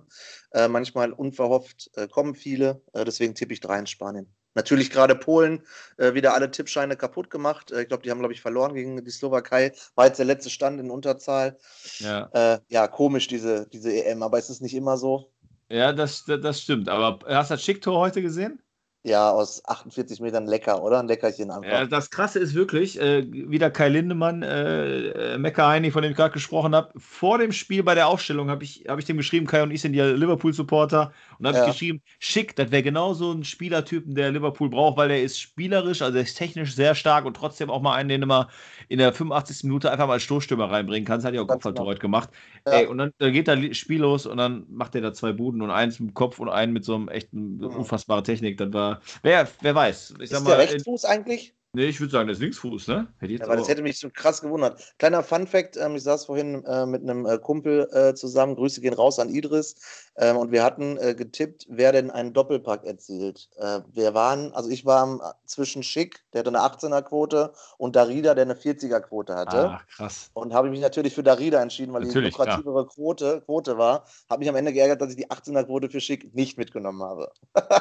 Äh, 0.53 0.69
manchmal 0.69 1.13
unverhofft 1.13 1.91
äh, 1.95 2.07
kommen 2.07 2.35
viele. 2.35 2.83
Äh, 2.93 3.05
deswegen 3.05 3.35
tippe 3.35 3.55
ich 3.55 3.61
3 3.61 3.81
in 3.81 3.87
Spanien. 3.87 4.33
Natürlich 4.55 4.91
gerade 4.91 5.15
Polen 5.15 5.63
äh, 5.97 6.13
wieder 6.13 6.35
alle 6.35 6.51
Tippscheine 6.51 6.97
kaputt 6.97 7.31
gemacht. 7.31 7.73
Äh, 7.73 7.83
ich 7.83 7.89
glaube, 7.89 8.03
die 8.03 8.11
haben, 8.11 8.19
glaube 8.19 8.35
ich, 8.35 8.43
verloren 8.43 8.75
gegen 8.75 9.03
die 9.03 9.11
Slowakei. 9.11 9.73
War 9.95 10.07
jetzt 10.07 10.19
der 10.19 10.27
letzte 10.27 10.51
Stand 10.51 10.81
in 10.81 10.91
Unterzahl. 10.91 11.59
Ja, 11.99 12.61
ja 12.69 12.89
komisch, 12.89 13.27
diese, 13.27 13.67
diese 13.69 13.93
EM, 13.93 14.23
aber 14.23 14.39
es 14.39 14.51
ist 14.51 14.61
nicht 14.61 14.75
immer 14.75 14.99
so. 14.99 15.33
Ja, 15.71 15.93
das, 15.93 16.25
das 16.27 16.61
stimmt. 16.61 16.89
Aber 16.89 17.21
hast 17.27 17.51
du 17.51 17.55
das 17.55 17.63
Schicktor 17.63 17.99
heute 17.99 18.23
gesehen? 18.23 18.61
Ja, 19.03 19.31
aus 19.31 19.65
48 19.65 20.21
Metern 20.21 20.47
lecker, 20.47 20.83
oder? 20.83 21.01
Ein 21.01 21.09
Leckerchen 21.09 21.51
einfach. 21.51 21.71
Ja, 21.71 21.87
das 21.87 22.11
Krasse 22.11 22.39
ist 22.39 22.55
wirklich, 22.55 23.01
äh, 23.01 23.25
wieder 23.31 23.71
Kai 23.71 23.89
Lindemann, 23.89 24.43
äh, 24.43 25.35
äh 25.35 25.39
Mecker 25.39 25.69
Heini, 25.69 25.91
von 25.91 26.03
dem 26.03 26.11
ich 26.11 26.17
gerade 26.19 26.35
gesprochen 26.35 26.75
habe. 26.75 26.93
Vor 26.99 27.39
dem 27.39 27.53
Spiel 27.53 27.83
bei 27.83 27.95
der 27.95 28.09
Aufstellung 28.09 28.51
habe 28.51 28.63
ich, 28.63 28.85
hab 28.89 28.99
ich 28.99 29.07
dem 29.07 29.17
geschrieben, 29.17 29.47
Kai 29.47 29.63
und 29.63 29.71
ich 29.71 29.81
sind 29.81 29.95
ja 29.95 30.07
Liverpool-Supporter. 30.07 31.13
Und 31.39 31.47
habe 31.47 31.57
ja. 31.57 31.65
ich 31.65 31.73
geschrieben, 31.73 32.03
schick, 32.19 32.55
das 32.57 32.71
wäre 32.71 32.83
genau 32.83 33.15
so 33.15 33.33
ein 33.33 33.43
Spielertypen, 33.43 34.15
der 34.15 34.33
Liverpool 34.33 34.69
braucht, 34.69 34.99
weil 34.99 35.11
er 35.11 35.23
ist 35.23 35.41
spielerisch, 35.41 36.03
also 36.03 36.19
er 36.19 36.25
ist 36.25 36.35
technisch 36.35 36.75
sehr 36.75 36.95
stark 36.95 37.25
und 37.25 37.35
trotzdem 37.35 37.71
auch 37.71 37.81
mal 37.81 37.95
einen, 37.95 38.11
den 38.11 38.29
mal 38.29 38.49
in 38.91 38.99
der 38.99 39.15
85. 39.15 39.65
Minute 39.65 39.91
einfach 39.91 40.09
mal 40.09 40.15
als 40.15 40.25
Stoßstürmer 40.25 40.71
reinbringen 40.71 41.07
kannst. 41.07 41.25
Hat 41.25 41.33
ja 41.33 41.41
auch 41.41 41.47
Kopfballtorwart 41.47 42.01
genau. 42.01 42.19
gemacht. 42.19 42.31
Ja. 42.67 42.73
Ey, 42.73 42.87
und 42.87 42.99
dann, 42.99 43.13
dann 43.17 43.33
geht 43.33 43.49
da 43.49 43.57
Spiel 43.73 44.01
los 44.01 44.27
und 44.27 44.37
dann 44.37 44.67
macht 44.69 44.95
er 44.95 45.01
da 45.01 45.15
zwei 45.15 45.33
Buden 45.33 45.63
und 45.63 45.71
eins 45.71 45.99
mit 46.01 46.11
dem 46.11 46.15
Kopf 46.15 46.39
und 46.39 46.51
einen 46.51 46.75
mit 46.75 46.85
so 46.85 46.95
einem 46.97 47.09
echten, 47.09 47.59
mhm. 47.59 47.67
unfassbare 47.67 48.23
Technik. 48.23 48.59
Das 48.59 48.71
war 48.75 48.90
wer, 49.23 49.49
wer 49.61 49.75
weiß. 49.75 50.15
Ich 50.21 50.31
ist 50.31 50.43
mal, 50.43 50.51
der 50.51 50.59
Rechtsfuß 50.59 51.05
eigentlich? 51.05 51.55
Nee, 51.73 51.87
ich 51.87 52.01
würde 52.01 52.11
sagen, 52.11 52.27
der 52.27 52.35
ist 52.35 52.41
Linksfuß, 52.41 52.89
ne? 52.89 53.07
Hätte 53.19 53.33
ja, 53.35 53.45
aber 53.45 53.55
das 53.55 53.69
hätte 53.69 53.83
mich 53.83 54.01
so 54.01 54.11
krass 54.13 54.41
gewundert. 54.41 54.93
Kleiner 54.99 55.23
Fun-Fact: 55.23 55.77
ähm, 55.77 55.95
Ich 55.95 56.03
saß 56.03 56.25
vorhin 56.25 56.65
äh, 56.65 56.85
mit 56.85 57.03
einem 57.03 57.27
äh, 57.27 57.39
Kumpel 57.39 57.89
äh, 57.93 58.15
zusammen. 58.15 58.57
Grüße 58.57 58.81
gehen 58.81 58.93
raus 58.93 59.21
an 59.21 59.29
Idris. 59.29 59.77
Ähm, 60.17 60.37
und 60.37 60.51
wir 60.51 60.65
hatten 60.65 60.99
äh, 60.99 61.15
getippt, 61.15 61.67
wer 61.69 61.93
denn 61.93 62.11
einen 62.11 62.33
Doppelpack 62.33 62.85
erzielt. 62.85 63.49
Äh, 63.57 63.81
wir 63.93 64.15
waren, 64.15 64.53
also 64.53 64.69
ich 64.69 64.85
war 64.85 65.37
zwischen 65.45 65.85
Schick, 65.85 66.25
der 66.33 66.41
hatte 66.41 66.49
eine 66.49 66.59
18er-Quote, 66.59 67.53
und 67.79 67.95
Darida, 67.95 68.35
der 68.35 68.47
eine 68.47 68.55
40er-Quote 68.55 69.37
hatte. 69.37 69.71
Ach, 69.71 69.87
krass. 69.87 70.31
Und 70.35 70.53
habe 70.53 70.71
mich 70.71 70.81
natürlich 70.81 71.15
für 71.15 71.23
Darida 71.23 71.63
entschieden, 71.63 71.93
weil 71.93 72.03
natürlich, 72.03 72.35
die 72.35 72.41
lukrativere 72.41 72.89
Quote, 72.89 73.43
Quote 73.47 73.79
war. 73.79 74.07
Habe 74.29 74.41
mich 74.41 74.49
am 74.49 74.57
Ende 74.57 74.73
geärgert, 74.73 75.01
dass 75.01 75.11
ich 75.11 75.17
die 75.17 75.31
18er-Quote 75.31 75.89
für 75.89 76.01
Schick 76.01 76.35
nicht 76.35 76.59
mitgenommen 76.59 77.05
habe. 77.05 77.31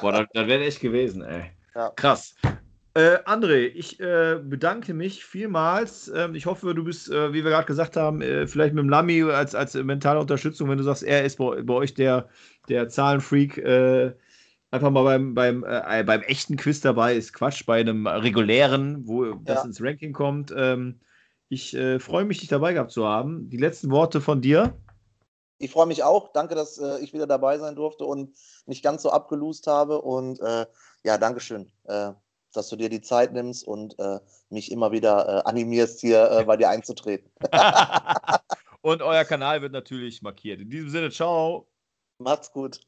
Boah, 0.02 0.12
das, 0.12 0.28
das 0.32 0.46
wäre 0.48 0.64
echt 0.64 0.80
gewesen, 0.80 1.24
ey. 1.24 1.52
Ja. 1.74 1.90
Krass. 1.96 2.36
Äh, 2.96 3.20
André, 3.26 3.68
ich 3.68 4.00
äh, 4.00 4.40
bedanke 4.44 4.96
mich 4.96 5.24
vielmals. 5.24 6.12
Ähm, 6.14 6.34
ich 6.34 6.48
hoffe, 6.48 6.74
du 6.74 6.84
bist, 6.84 7.10
äh, 7.10 7.32
wie 7.32 7.44
wir 7.44 7.52
gerade 7.52 7.68
gesagt 7.68 7.96
haben, 7.96 8.22
äh, 8.22 8.48
vielleicht 8.48 8.74
mit 8.74 8.84
dem 8.84 8.90
Lami 8.90 9.22
als, 9.24 9.54
als 9.54 9.76
mentale 9.76 10.20
Unterstützung, 10.20 10.70
wenn 10.70 10.80
du 10.80 10.84
sagst, 10.84 11.04
er 11.04 11.24
ist 11.24 11.38
bei, 11.38 11.62
bei 11.62 11.74
euch 11.76 11.94
der, 11.94 12.30
der 12.68 12.90
Zahlenfreak. 12.90 13.58
Äh, 13.60 14.16
einfach 14.72 14.90
mal 14.90 15.04
beim, 15.04 15.36
beim, 15.36 15.64
äh, 15.64 16.04
beim 16.04 16.22
echten 16.24 16.58
Quiz 16.58 16.82
dabei 16.82 17.16
ist 17.16 17.34
Quatsch, 17.34 17.64
bei 17.66 17.80
einem 17.80 18.08
regulären, 18.08 19.08
wo 19.08 19.26
ja. 19.26 19.40
das 19.44 19.66
ins 19.66 19.82
Ranking 19.82 20.14
kommt. 20.14 20.52
Ähm, 20.56 21.00
ich 21.52 21.76
freue 21.98 22.26
mich, 22.26 22.42
dich 22.42 22.50
dabei 22.50 22.74
gehabt 22.74 22.92
zu 22.92 23.08
haben. 23.08 23.50
Die 23.50 23.58
letzten 23.58 23.90
Worte 23.90 24.22
von 24.22 24.40
dir. 24.40 24.78
Ich 25.58 25.72
freue 25.72 25.88
mich 25.88 26.04
auch. 26.04 26.32
Danke, 26.32 26.54
dass 26.54 26.80
ich 27.02 27.12
wieder 27.12 27.26
dabei 27.26 27.58
sein 27.58 27.76
durfte 27.76 28.06
und 28.06 28.36
nicht 28.68 28.84
ganz 28.84 29.02
so 29.02 29.10
abgelust 29.10 29.66
habe. 29.66 30.00
Und 30.00 30.40
ja, 31.04 31.18
Dankeschön 31.18 31.72
dass 32.56 32.70
du 32.70 32.76
dir 32.76 32.90
die 32.90 33.02
Zeit 33.02 33.34
nimmst 33.34 33.68
und 33.68 33.98
äh, 34.00 34.20
mich 34.50 34.72
immer 34.72 34.92
wieder 34.92 35.28
äh, 35.46 35.50
animierst, 35.50 36.02
hier 36.02 36.30
äh, 36.32 36.44
bei 36.46 36.58
dir 36.58 36.70
einzutreten. 36.70 37.30
und 38.82 39.02
euer 39.02 39.26
Kanal 39.26 39.62
wird 39.62 39.74
natürlich 39.74 40.22
markiert. 40.22 40.62
In 40.62 40.70
diesem 40.70 40.90
Sinne, 40.90 41.12
ciao. 41.12 41.68
Macht's 42.18 42.52
gut. 42.52 42.82